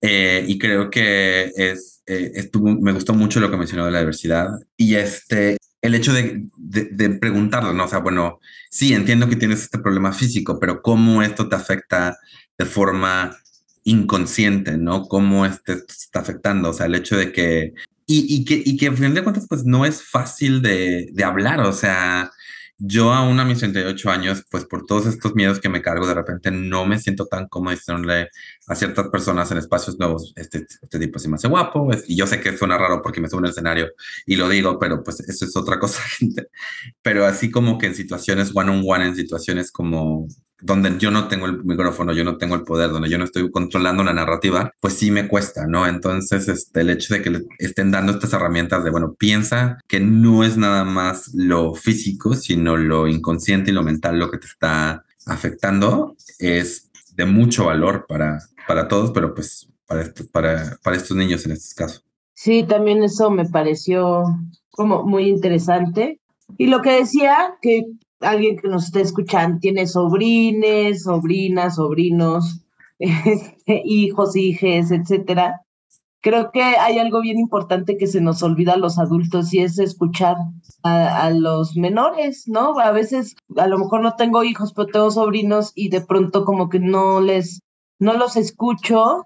[0.00, 4.00] Eh, y creo que es, eh, estuvo, me gustó mucho lo que mencionó de la
[4.00, 7.84] diversidad y este, el hecho de, de, preguntarlo, ¿no?
[7.84, 12.18] O sea, bueno, sí, entiendo que tienes este problema físico, pero ¿cómo esto te afecta
[12.56, 13.36] de forma
[13.84, 15.04] inconsciente, ¿no?
[15.04, 16.70] ¿Cómo este te está afectando?
[16.70, 17.74] O sea, el hecho de que,
[18.08, 21.24] y, y que, y que a fin de cuentas, pues no es fácil de, de
[21.24, 22.32] hablar, o sea,
[22.78, 26.14] yo aún a mis 38 años, pues por todos estos miedos que me cargo, de
[26.14, 28.30] repente no me siento tan cómodo diciéndole
[28.66, 32.26] a ciertas personas en espacios nuevos, este, este tipo sí me hace guapo, y yo
[32.26, 33.90] sé que suena raro porque me subo en el escenario
[34.24, 36.48] y lo digo, pero pues eso es otra cosa, gente.
[37.02, 40.28] Pero así como que en situaciones one on one, en situaciones como
[40.60, 43.50] donde yo no tengo el micrófono, yo no tengo el poder, donde yo no estoy
[43.50, 45.86] controlando la narrativa, pues sí me cuesta, ¿no?
[45.86, 50.00] Entonces, este, el hecho de que le estén dando estas herramientas de, bueno, piensa que
[50.00, 54.46] no es nada más lo físico, sino lo inconsciente y lo mental lo que te
[54.46, 61.16] está afectando, es de mucho valor para, para todos, pero pues para, para, para estos
[61.16, 62.00] niños en este caso.
[62.34, 64.24] Sí, también eso me pareció
[64.70, 66.20] como muy interesante.
[66.56, 67.84] Y lo que decía, que
[68.20, 72.60] alguien que nos esté escuchando tiene sobrines, sobrinas, sobrinos,
[72.98, 75.62] este, hijos, hijes, etcétera.
[76.20, 79.78] Creo que hay algo bien importante que se nos olvida a los adultos y es
[79.78, 80.36] escuchar
[80.82, 82.78] a, a, los menores, ¿no?
[82.80, 86.68] A veces, a lo mejor no tengo hijos, pero tengo sobrinos y de pronto como
[86.68, 87.60] que no les,
[88.00, 89.24] no los escucho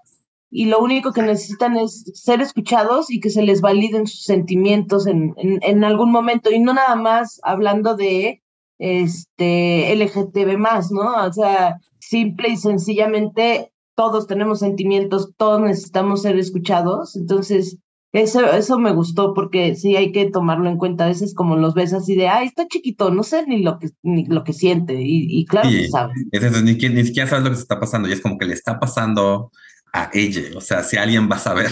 [0.51, 5.07] y lo único que necesitan es ser escuchados y que se les validen sus sentimientos
[5.07, 8.42] en, en, en algún momento y no nada más hablando de
[8.83, 11.25] este, LGTB más, ¿no?
[11.25, 17.77] O sea, simple y sencillamente todos tenemos sentimientos, todos necesitamos ser escuchados, entonces
[18.11, 21.05] eso, eso me gustó porque sí hay que tomarlo en cuenta.
[21.05, 23.89] A veces como los ves así de, ay, está chiquito, no sé ni lo que,
[24.03, 24.95] ni lo que siente.
[24.99, 26.13] Y, claro que sabe.
[26.31, 28.07] Es eso, ni, ni, siquiera sabes lo que se está pasando.
[28.07, 29.49] Y es como que le está pasando
[29.93, 30.43] a ella.
[30.55, 31.71] O sea, si alguien va a saber.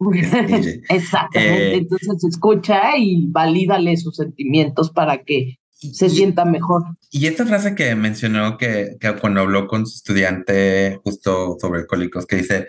[0.88, 1.74] Exactamente.
[1.74, 6.84] Eh, Entonces escucha y valídale sus sentimientos para que se sienta mejor.
[7.10, 12.26] Y esta frase que mencionó que, que, cuando habló con su estudiante justo sobre alcohólicos,
[12.26, 12.66] que dice,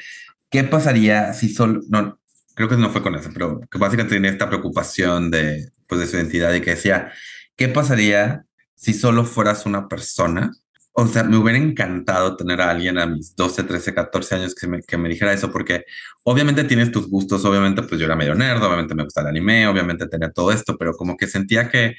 [0.50, 2.20] ¿qué pasaría si solo, no,
[2.54, 6.08] creo que no fue con eso, pero que básicamente tiene esta preocupación de, pues, de
[6.08, 7.12] su identidad y que decía,
[7.56, 8.46] ¿qué pasaría
[8.76, 10.52] si solo fueras una persona?
[10.92, 14.68] O sea, me hubiera encantado tener a alguien a mis 12, 13, 14 años que
[14.68, 15.86] me, que me dijera eso, porque
[16.24, 19.68] obviamente tienes tus gustos, obviamente pues yo era medio nerd, obviamente me gusta el anime,
[19.68, 21.96] obviamente tenía todo esto, pero como que sentía que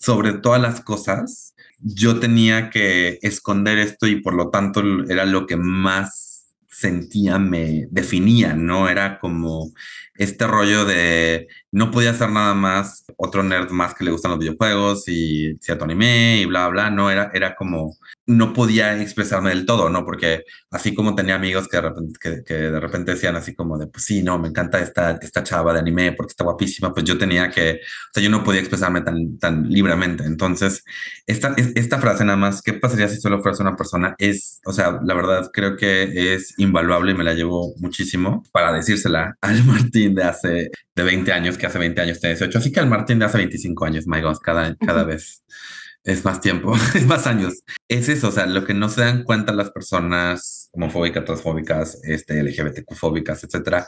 [0.00, 5.46] sobre todas las cosas, yo tenía que esconder esto y por lo tanto era lo
[5.46, 6.29] que más
[6.70, 8.88] sentía, me definía, ¿no?
[8.88, 9.72] Era como
[10.14, 14.40] este rollo de no podía ser nada más otro nerd más que le gustan los
[14.40, 17.96] videojuegos y cierto anime y bla, bla, no, era, era como,
[18.26, 20.04] no podía expresarme del todo, ¿no?
[20.04, 23.86] Porque así como tenía amigos que de repente, que, de repente decían así como de,
[23.86, 27.16] pues sí, no, me encanta esta, esta chava de anime porque está guapísima, pues yo
[27.16, 30.24] tenía que, o sea, yo no podía expresarme tan, tan libremente.
[30.24, 30.84] Entonces,
[31.26, 34.14] esta, esta frase nada más, ¿qué pasaría si solo fueras una persona?
[34.18, 38.72] Es, o sea, la verdad creo que es invaluable y me la llevo muchísimo para
[38.72, 42.72] decírsela al Martín de hace, de 20 años que hace 20 años tiene 18, así
[42.72, 45.44] que el Martín de hace 25 años, my God, cada, cada vez
[46.04, 47.62] es más tiempo, es más años.
[47.88, 52.42] Es eso, o sea, lo que no se dan cuenta las personas homofóbicas, transfóbicas, este,
[52.42, 53.86] LGBTQ-fóbicas, etcétera,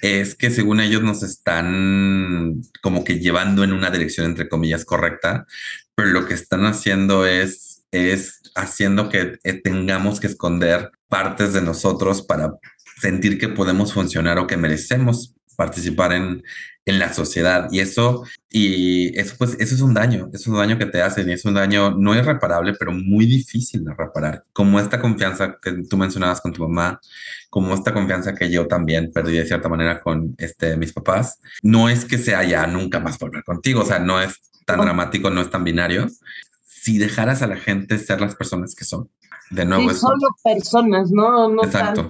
[0.00, 5.46] es que según ellos nos están como que llevando en una dirección, entre comillas, correcta,
[5.94, 11.62] pero lo que están haciendo es, es haciendo que eh, tengamos que esconder partes de
[11.62, 12.52] nosotros para
[13.00, 16.42] sentir que podemos funcionar o que merecemos participar en,
[16.86, 17.68] en la sociedad.
[17.70, 21.28] Y eso, y eso, pues, eso es un daño, es un daño que te hacen
[21.28, 24.44] y es un daño no irreparable, pero muy difícil de reparar.
[24.52, 27.00] Como esta confianza que tú mencionabas con tu mamá,
[27.50, 31.40] como esta confianza que yo también perdí de cierta manera con este, mis papás.
[31.62, 35.30] No es que sea ya nunca más volver contigo, o sea, no es tan dramático,
[35.30, 36.06] no es tan binario.
[36.86, 39.10] Si dejaras a la gente ser las personas que son,
[39.50, 39.90] de nuevo.
[39.90, 41.50] Sí, solo personas, ¿no?
[41.50, 42.06] no Exacto.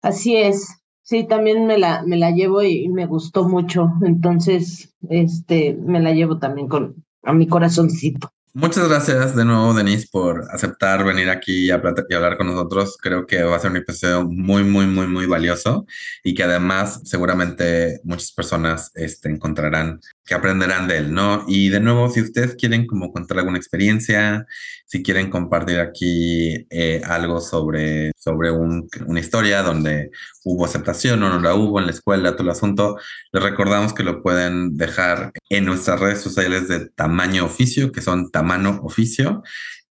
[0.00, 0.68] Así es.
[1.02, 3.90] Sí, también me la, me la llevo y, me gustó mucho.
[4.02, 8.32] Entonces, este, me la llevo también con a mi corazoncito.
[8.54, 12.96] Muchas gracias de nuevo, Denise, por aceptar venir aquí y, hablar con nosotros.
[13.02, 15.84] Creo que va a ser un episodio muy, muy, muy, muy valioso
[16.24, 21.42] y que además seguramente muchas personas este, encontrarán que aprenderán de él, ¿no?
[21.48, 24.46] Y de nuevo, si ustedes quieren como contar alguna experiencia,
[24.86, 30.12] si quieren compartir aquí eh, algo sobre, sobre una historia donde
[30.44, 32.96] hubo aceptación o no la hubo en la escuela, todo el asunto,
[33.32, 38.30] les recordamos que lo pueden dejar en nuestras redes sociales de tamaño oficio, que son
[38.30, 39.42] tamaño oficio,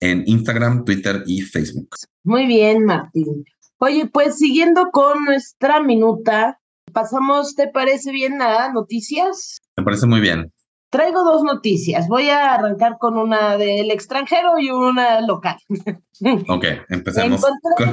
[0.01, 1.89] en Instagram, Twitter y Facebook.
[2.24, 3.47] Muy bien, Martín.
[3.78, 6.61] Oye, pues siguiendo con nuestra minuta,
[6.97, 9.59] pasamos, ¿te parece bien a noticias?
[9.76, 10.51] Me parece muy bien.
[10.88, 12.09] Traigo dos noticias.
[12.09, 15.59] Voy a arrancar con una del extranjero y una local.
[16.49, 17.44] Ok, empecemos.
[17.78, 17.88] En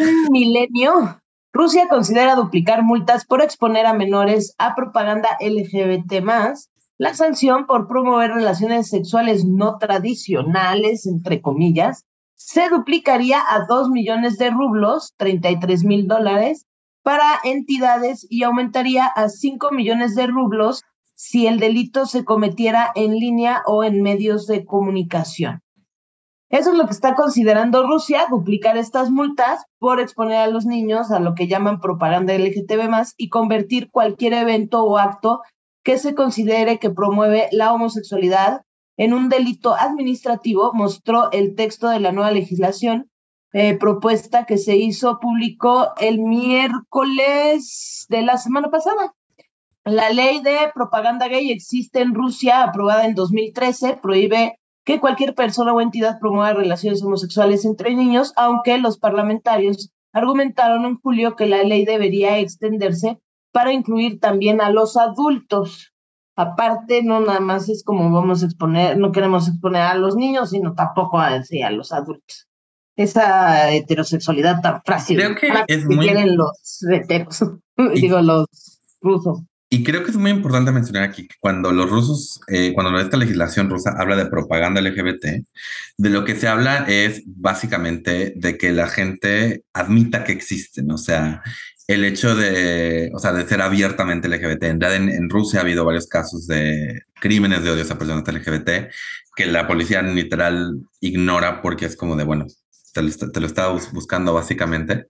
[0.00, 1.20] en Milenio,
[1.52, 6.24] Rusia considera duplicar multas por exponer a menores a propaganda LGBT
[6.98, 14.36] la sanción por promover relaciones sexuales no tradicionales, entre comillas, se duplicaría a 2 millones
[14.38, 16.66] de rublos, 33 mil dólares,
[17.02, 20.84] para entidades y aumentaría a 5 millones de rublos
[21.14, 25.60] si el delito se cometiera en línea o en medios de comunicación.
[26.48, 31.10] Eso es lo que está considerando Rusia, duplicar estas multas por exponer a los niños
[31.10, 35.42] a lo que llaman propaganda LGTB y convertir cualquier evento o acto
[35.84, 38.62] que se considere que promueve la homosexualidad
[38.96, 43.09] en un delito administrativo, mostró el texto de la nueva legislación
[43.52, 49.14] eh, propuesta que se hizo público el miércoles de la semana pasada.
[49.84, 55.72] La ley de propaganda gay existe en Rusia, aprobada en 2013, prohíbe que cualquier persona
[55.72, 61.62] o entidad promueva relaciones homosexuales entre niños, aunque los parlamentarios argumentaron en julio que la
[61.62, 63.18] ley debería extenderse
[63.52, 65.92] para incluir también a los adultos.
[66.36, 70.50] Aparte, no nada más es como vamos a exponer, no queremos exponer a los niños,
[70.50, 72.49] sino tampoco a, a los adultos.
[73.00, 76.06] Esa heterosexualidad tan fácil Creo que, es muy...
[76.06, 77.44] tienen los heteros,
[77.94, 78.46] digo, los
[79.00, 79.40] rusos.
[79.72, 83.16] Y creo que es muy importante mencionar aquí que cuando los rusos, eh, cuando esta
[83.16, 85.24] legislación rusa habla de propaganda LGBT,
[85.96, 90.98] de lo que se habla es básicamente de que la gente admita que existen, o
[90.98, 91.42] sea,
[91.86, 94.64] el hecho de, o sea, de ser abiertamente LGBT.
[94.64, 98.92] En, en, Rusia ha habido varios casos de crímenes de odio a personas LGBT
[99.34, 102.46] que la policía literal ignora porque es como de, bueno,
[102.92, 105.06] te lo, te lo estaba buscando básicamente,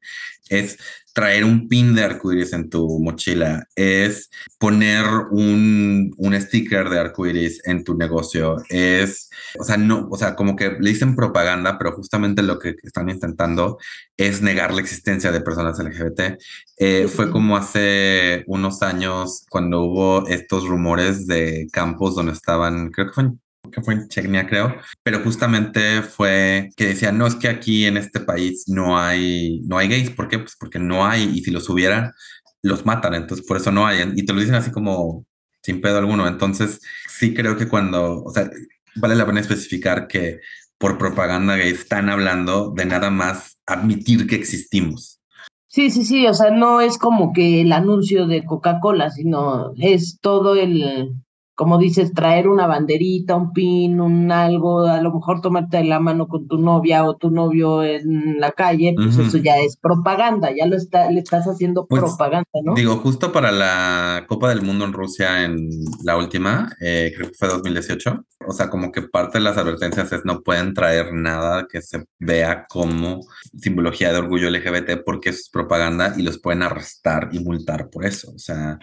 [0.49, 0.79] es
[1.13, 7.61] traer un pin de arcoiris en tu mochila, es poner un, un sticker de arcoiris
[7.67, 11.93] en tu negocio, es, o sea, no, o sea, como que le dicen propaganda, pero
[11.93, 13.79] justamente lo que están intentando
[14.17, 16.39] es negar la existencia de personas LGBT.
[16.79, 23.09] Eh, fue como hace unos años cuando hubo estos rumores de campos donde estaban, creo
[23.09, 23.41] que fue en
[23.71, 27.97] que fue en Chechnya, creo, pero justamente fue que decían, no, es que aquí en
[27.97, 30.39] este país no hay, no hay gays, ¿por qué?
[30.39, 32.15] Pues porque no hay, y si los hubiera,
[32.63, 35.25] los matan, entonces por eso no hay, y te lo dicen así como
[35.63, 38.51] sin pedo alguno, entonces sí creo que cuando, o sea,
[38.97, 40.41] vale la pena especificar que
[40.79, 45.21] por propaganda gay están hablando de nada más admitir que existimos.
[45.69, 50.19] Sí, sí, sí, o sea, no es como que el anuncio de Coca-Cola, sino es
[50.21, 51.15] todo el,
[51.61, 56.27] como dices, traer una banderita, un pin, un algo, a lo mejor tomarte la mano
[56.27, 60.65] con tu novia o tu novio en la calle, pues eso ya es propaganda, ya
[60.65, 62.73] lo está, le estás haciendo pues, propaganda, ¿no?
[62.73, 65.69] Digo, justo para la Copa del Mundo en Rusia en
[66.03, 70.13] la última, eh, creo que fue 2018, o sea, como que parte de las advertencias
[70.13, 73.21] es no pueden traer nada que se vea como
[73.61, 78.33] simbología de orgullo LGBT porque es propaganda y los pueden arrestar y multar por eso,
[78.35, 78.79] o sea,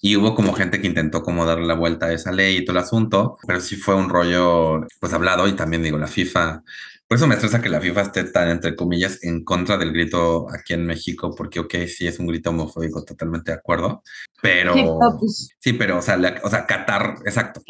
[0.00, 2.76] y hubo como gente que intentó como darle la vuelta a esa ley y todo
[2.76, 6.62] el asunto, pero sí fue un rollo pues hablado y también digo, la FIFA,
[7.06, 10.46] por eso me estresa que la FIFA esté tan entre comillas en contra del grito
[10.50, 14.02] aquí en México, porque ok, sí es un grito homofóbico, totalmente de acuerdo,
[14.42, 14.74] pero
[15.60, 17.62] sí, pero o sea, o sea, Qatar, exacto.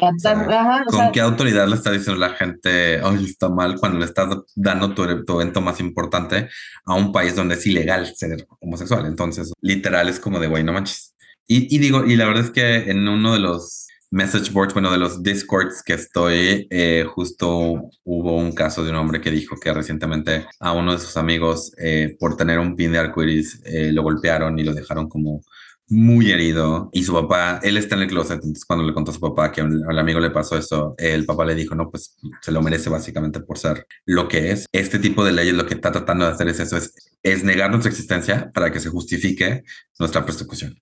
[0.87, 4.95] ¿Con qué autoridad le está diciendo la gente, oye, está mal cuando le estás dando
[4.95, 6.49] tu, tu evento más importante
[6.85, 9.05] a un país donde es ilegal ser homosexual?
[9.05, 11.13] Entonces, literal es como de, güey, no manches.
[11.45, 14.97] Y, digo, y la verdad es que en uno de los message boards, bueno, de
[14.97, 19.71] los discords que estoy, eh, justo hubo un caso de un hombre que dijo que
[19.73, 24.01] recientemente a uno de sus amigos, eh, por tener un pin de arcoiris, eh, lo
[24.01, 25.43] golpearon y lo dejaron como
[25.89, 26.89] muy herido.
[26.91, 29.51] Y su papá, él está en el closet, entonces cuando le contó a su papá
[29.51, 32.89] que al amigo le pasó eso, el papá le dijo, no, pues se lo merece
[32.89, 34.65] básicamente por ser lo que es.
[34.71, 37.69] Este tipo de leyes lo que está tratando de hacer es eso, es, es negar
[37.69, 39.63] nuestra existencia para que se justifique
[39.99, 40.75] nuestra persecución.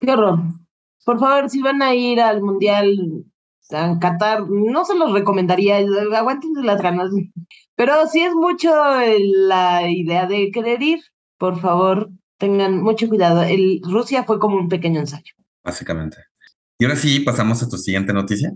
[0.00, 0.40] Qué horror.
[1.04, 3.24] Por favor, si van a ir al mundial,
[3.70, 5.78] En Qatar no se los recomendaría,
[6.16, 7.10] aguanten las ganas.
[7.74, 8.70] Pero sí es mucho
[9.48, 11.00] la idea de querer ir.
[11.38, 12.10] Por favor,
[12.42, 13.44] tengan mucho cuidado.
[13.44, 15.32] El, Rusia fue como un pequeño ensayo.
[15.62, 16.16] Básicamente.
[16.76, 18.52] Y ahora sí, pasamos a tu siguiente noticia.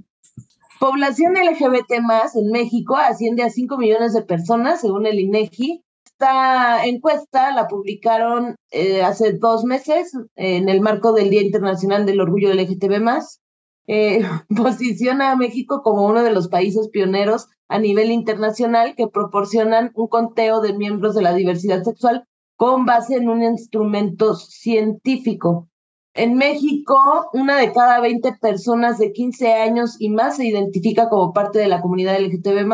[0.80, 5.84] Población LGBT más en México asciende a 5 millones de personas, según el INEGI.
[6.04, 12.20] Esta encuesta la publicaron eh, hace dos meses en el marco del Día Internacional del
[12.20, 13.40] Orgullo LGTB más.
[13.86, 14.22] Eh,
[14.56, 20.08] posiciona a México como uno de los países pioneros a nivel internacional que proporcionan un
[20.08, 22.26] conteo de miembros de la diversidad sexual
[22.56, 25.68] con base en un instrumento científico.
[26.14, 26.96] En México,
[27.34, 31.68] una de cada 20 personas de 15 años y más se identifica como parte de
[31.68, 32.66] la comunidad LGTB+,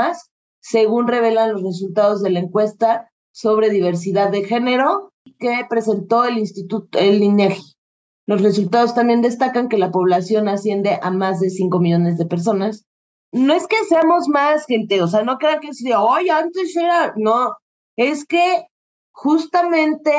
[0.61, 6.99] según revelan los resultados de la encuesta sobre diversidad de género que presentó el Instituto,
[6.99, 7.74] el INEGI.
[8.26, 12.85] Los resultados también destacan que la población asciende a más de 5 millones de personas.
[13.33, 17.14] No es que seamos más gente, o sea, no crean que de, oye, antes era,
[17.16, 17.57] no,
[17.97, 18.66] es que
[19.13, 20.13] justamente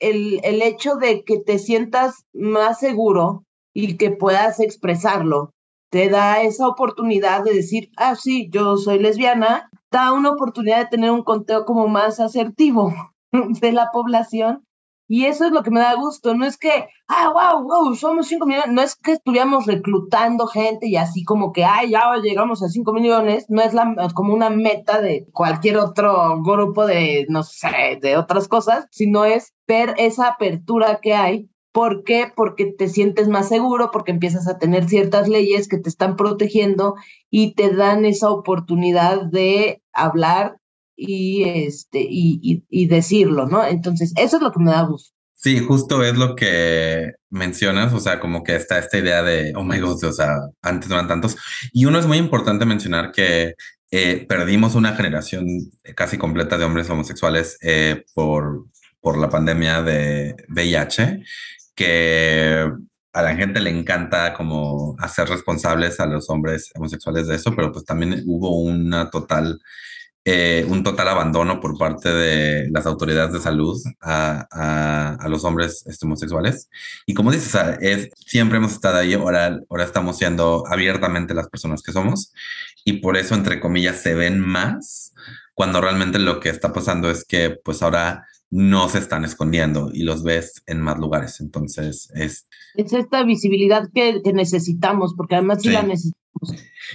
[0.00, 3.44] el, el hecho de que te sientas más seguro
[3.74, 5.52] y que puedas expresarlo,
[5.90, 10.86] te da esa oportunidad de decir, ah, sí, yo soy lesbiana, da una oportunidad de
[10.86, 12.92] tener un conteo como más asertivo
[13.32, 14.64] de la población.
[15.08, 16.34] Y eso es lo que me da gusto.
[16.34, 18.70] No es que, ah, wow, wow, somos cinco millones.
[18.70, 22.92] No es que estuviéramos reclutando gente y así como que, ay, ya llegamos a cinco
[22.92, 23.46] millones.
[23.48, 28.48] No es la, como una meta de cualquier otro grupo de, no sé, de otras
[28.48, 31.48] cosas, sino es ver esa apertura que hay.
[31.72, 32.30] ¿Por qué?
[32.34, 36.96] Porque te sientes más seguro, porque empiezas a tener ciertas leyes que te están protegiendo
[37.30, 40.58] y te dan esa oportunidad de hablar
[41.00, 43.64] y, este, y, y, decirlo, ¿no?
[43.64, 45.14] Entonces, eso es lo que me da gusto.
[45.34, 49.62] Sí, justo es lo que mencionas, o sea, como que está esta idea de, oh
[49.62, 51.36] my God, o sea, antes no eran tantos.
[51.72, 53.54] Y uno es muy importante mencionar que
[53.92, 55.46] eh, perdimos una generación
[55.94, 58.66] casi completa de hombres homosexuales eh, por,
[59.00, 61.22] por la pandemia de VIH,
[61.76, 62.68] que
[63.12, 67.70] a la gente le encanta como hacer responsables a los hombres homosexuales de eso, pero
[67.70, 69.60] pues también hubo una total
[70.30, 75.86] eh, un total abandono por parte de las autoridades de salud a, a, los hombres
[75.86, 76.68] este, homosexuales.
[77.06, 81.80] Y como dices, es, siempre hemos estado ahí, ahora, ahora estamos siendo abiertamente las personas
[81.80, 82.34] que somos
[82.84, 85.14] y por eso, entre comillas, se ven más
[85.54, 90.02] cuando realmente lo que está pasando es que pues ahora no se están escondiendo y
[90.02, 91.40] los ves en más lugares.
[91.40, 92.46] Entonces es...
[92.74, 96.18] Es esta visibilidad que, necesitamos, porque además sí, la necesitamos.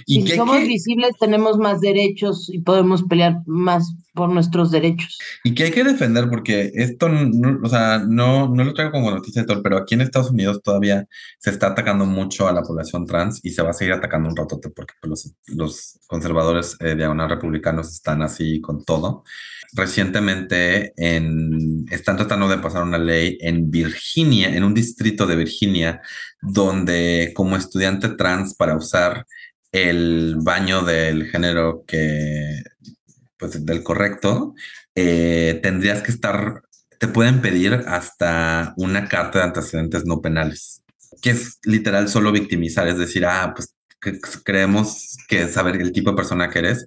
[0.06, 5.18] ¿Y si somos visibles tenemos más derechos y podemos pelear más por nuestros derechos.
[5.42, 9.10] Y que hay que defender porque esto, no, o sea, no, no lo traigo como
[9.10, 11.06] noticia de todo, pero aquí en Estados Unidos todavía
[11.38, 14.36] se está atacando mucho a la población trans y se va a seguir atacando un
[14.36, 19.24] ratote porque pues, los, los conservadores eh, diagonal republicanos están así con todo
[19.74, 26.00] recientemente en, están tratando de pasar una ley en Virginia, en un distrito de Virginia,
[26.44, 29.26] donde como estudiante trans para usar
[29.72, 32.62] el baño del género que,
[33.36, 34.54] pues del correcto,
[34.94, 36.62] eh, tendrías que estar,
[36.98, 40.82] te pueden pedir hasta una carta de antecedentes no penales,
[41.20, 43.74] que es literal solo victimizar, es decir, ah, pues
[44.44, 46.86] creemos que saber el tipo de persona que eres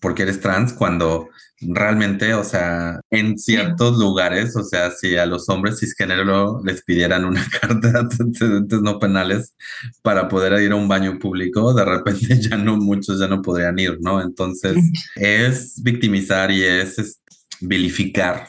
[0.00, 1.28] porque eres trans cuando
[1.60, 7.24] realmente, o sea, en ciertos lugares, o sea, si a los hombres cisgénero les pidieran
[7.24, 9.54] una carta de antecedentes no penales
[10.02, 13.78] para poder ir a un baño público, de repente ya no, muchos ya no podrían
[13.78, 14.22] ir, ¿no?
[14.22, 14.76] Entonces,
[15.16, 17.20] es victimizar y es,
[17.60, 18.48] vilificar.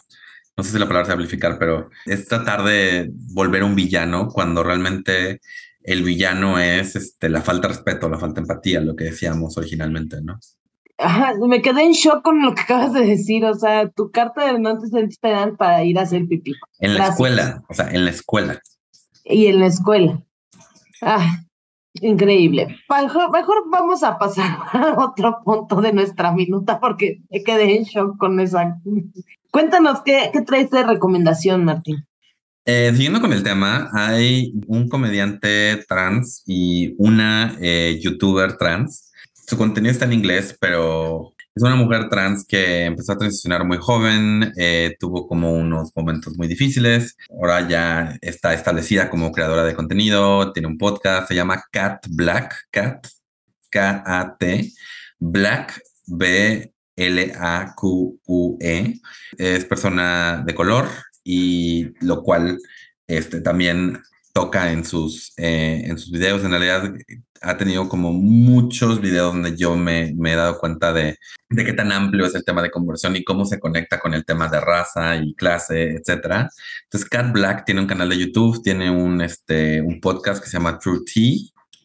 [0.56, 4.64] No sé si la palabra sea vilificar, pero es tratar de volver un villano cuando
[4.64, 5.42] realmente
[5.84, 9.58] el villano es este, la falta de respeto, la falta de empatía, lo que decíamos
[9.58, 10.40] originalmente, ¿no?
[11.48, 14.60] Me quedé en shock con lo que acabas de decir, o sea, tu carta de
[14.60, 16.54] no antecedentes penal para ir a hacer pipí.
[16.80, 18.62] En la escuela, o sea, en la escuela.
[19.24, 20.22] Y en la escuela.
[21.02, 21.40] Ah,
[21.94, 22.78] increíble.
[22.90, 27.84] Mejor, mejor vamos a pasar a otro punto de nuestra minuta porque me quedé en
[27.84, 28.78] shock con esa.
[29.52, 32.06] Cuéntanos, ¿qué, qué traes de recomendación, Martín?
[32.66, 39.11] Eh, siguiendo con el tema, hay un comediante trans y una eh, youtuber trans
[39.52, 43.80] su contenido está en inglés, pero es una mujer trans que empezó a transicionar muy
[43.80, 49.76] joven, eh, tuvo como unos momentos muy difíciles, ahora ya está establecida como creadora de
[49.76, 53.06] contenido, tiene un podcast, se llama Cat Black, Cat,
[53.70, 54.72] K-A-T,
[55.20, 56.72] Black, B-L-A-Q-U-E,
[59.38, 60.88] es persona de color
[61.26, 62.58] y lo cual
[63.06, 64.02] este, también
[64.34, 66.44] toca en sus, eh, en sus videos.
[66.44, 66.94] En realidad
[67.42, 71.18] ha tenido como muchos videos donde yo me, me, he dado cuenta de,
[71.50, 74.26] de qué tan amplio es el tema de conversión y cómo se conecta con el
[74.26, 76.50] tema de raza y clase, etcétera.
[76.84, 80.58] Entonces, Cat Black tiene un canal de YouTube, tiene un, este, un podcast que se
[80.58, 81.38] llama True Tea,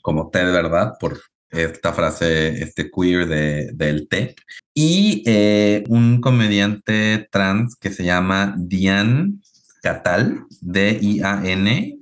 [0.03, 1.19] como té de verdad, por
[1.51, 4.35] esta frase este queer de, del té.
[4.75, 9.39] Y eh, un comediante trans que se llama Diane
[9.83, 11.97] Catal, D-I-A-N-C-A-T-H-A-L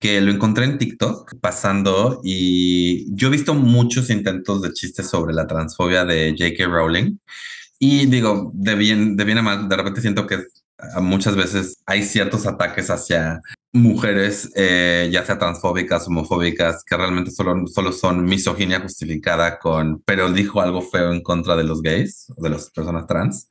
[0.00, 5.34] que lo encontré en TikTok pasando y yo he visto muchos intentos de chistes sobre
[5.34, 6.66] la transfobia de J.K.
[6.66, 7.18] Rowling
[7.80, 10.38] y digo, de bien, de bien a mal, de repente siento que
[11.00, 13.40] muchas veces hay ciertos ataques hacia
[13.72, 20.32] mujeres, eh, ya sea transfóbicas, homofóbicas, que realmente solo, solo son misoginia justificada con, pero
[20.32, 23.48] dijo algo feo en contra de los gays de las personas trans.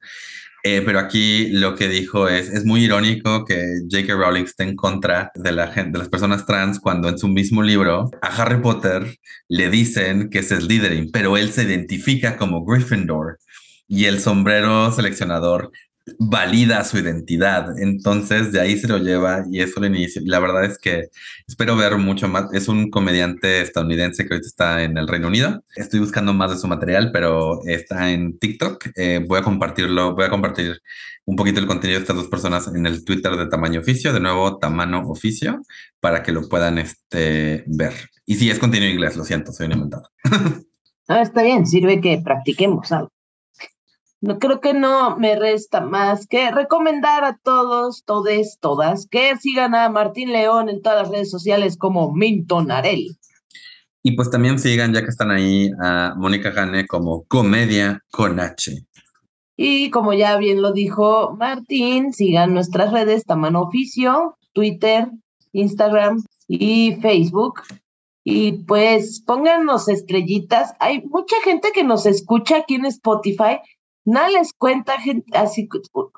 [0.69, 3.55] Eh, pero aquí lo que dijo es, es muy irónico que
[3.89, 4.13] J.K.
[4.15, 7.63] Rowling esté en contra de, la gente, de las personas trans cuando en su mismo
[7.63, 12.65] libro a Harry Potter le dicen que es el Slytherin, pero él se identifica como
[12.65, 13.39] Gryffindor
[13.87, 15.71] y el sombrero seleccionador
[16.19, 17.77] valida su identidad.
[17.79, 20.21] Entonces, de ahí se lo lleva y eso lo inicio.
[20.21, 21.09] Y la verdad es que
[21.47, 22.45] espero ver mucho más.
[22.53, 25.63] Es un comediante estadounidense que ahorita está en el Reino Unido.
[25.75, 28.87] Estoy buscando más de su material, pero está en TikTok.
[28.95, 30.81] Eh, voy a compartirlo, voy a compartir
[31.25, 34.21] un poquito el contenido de estas dos personas en el Twitter de Tamaño Oficio, de
[34.21, 35.61] nuevo, Tamaño Oficio,
[35.99, 37.93] para que lo puedan este, ver.
[38.25, 40.09] Y si es contenido inglés, lo siento, soy un inventado.
[41.09, 43.09] Ah, está bien, sirve que practiquemos algo.
[44.19, 49.75] No creo que no me resta más que recomendar a todos, todes, todas, que sigan
[49.75, 53.17] a Martín León en todas las redes sociales como Minton Arel.
[54.01, 58.87] Y pues también sigan, ya que están ahí, a Mónica Gane como Comedia con H.
[59.55, 65.09] Y como ya bien lo dijo Martín, sigan nuestras redes Tamano Oficio, Twitter,
[65.51, 67.61] Instagram y Facebook.
[68.23, 70.73] Y pues pónganos estrellitas.
[70.79, 73.59] Hay mucha gente que nos escucha aquí en Spotify
[74.07, 75.67] Nada les cuenta, gente, así,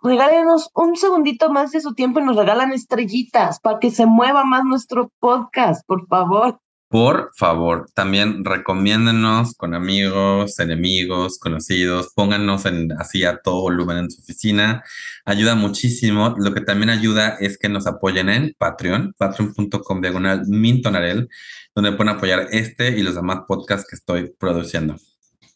[0.04, 4.44] regálenos un segundito más de su tiempo y nos regalan estrellitas para que se mueva
[4.46, 6.60] más nuestro podcast, por favor.
[6.88, 14.12] Por favor, también recomiéndenos con amigos, enemigos, conocidos, pónganos en, así a todo volumen en
[14.12, 14.84] su oficina.
[15.26, 16.36] Ayuda muchísimo.
[16.38, 21.28] Lo que también ayuda es que nos apoyen en Patreon, patreon.com diagonal mintonarel,
[21.74, 24.96] donde pueden apoyar este y los demás podcasts que estoy produciendo.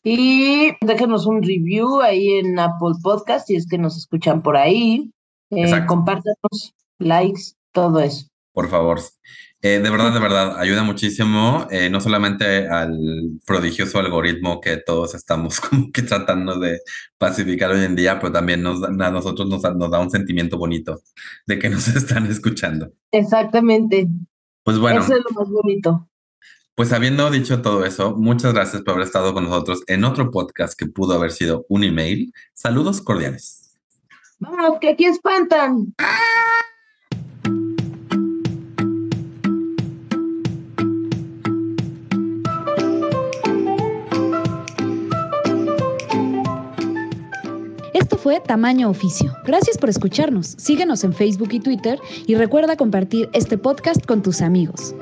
[0.03, 5.11] Y déjenos un review ahí en Apple Podcast si es que nos escuchan por ahí.
[5.51, 8.27] Eh, compártanos, likes, todo eso.
[8.53, 8.99] Por favor.
[9.61, 15.15] Eh, de verdad, de verdad, ayuda muchísimo, eh, no solamente al prodigioso algoritmo que todos
[15.15, 16.81] estamos como que tratando de
[17.17, 20.99] pacificar hoy en día, pero también nos, a nosotros nos, nos da un sentimiento bonito
[21.47, 22.91] de que nos están escuchando.
[23.09, 24.07] Exactamente.
[24.63, 25.01] Pues bueno.
[25.01, 26.09] Eso es lo más bonito.
[26.75, 30.73] Pues habiendo dicho todo eso, muchas gracias por haber estado con nosotros en otro podcast
[30.77, 32.33] que pudo haber sido un email.
[32.55, 33.77] Saludos cordiales.
[34.39, 35.93] Vamos, que aquí espantan.
[47.93, 49.31] Esto fue Tamaño Oficio.
[49.45, 50.55] Gracias por escucharnos.
[50.57, 54.95] Síguenos en Facebook y Twitter y recuerda compartir este podcast con tus amigos.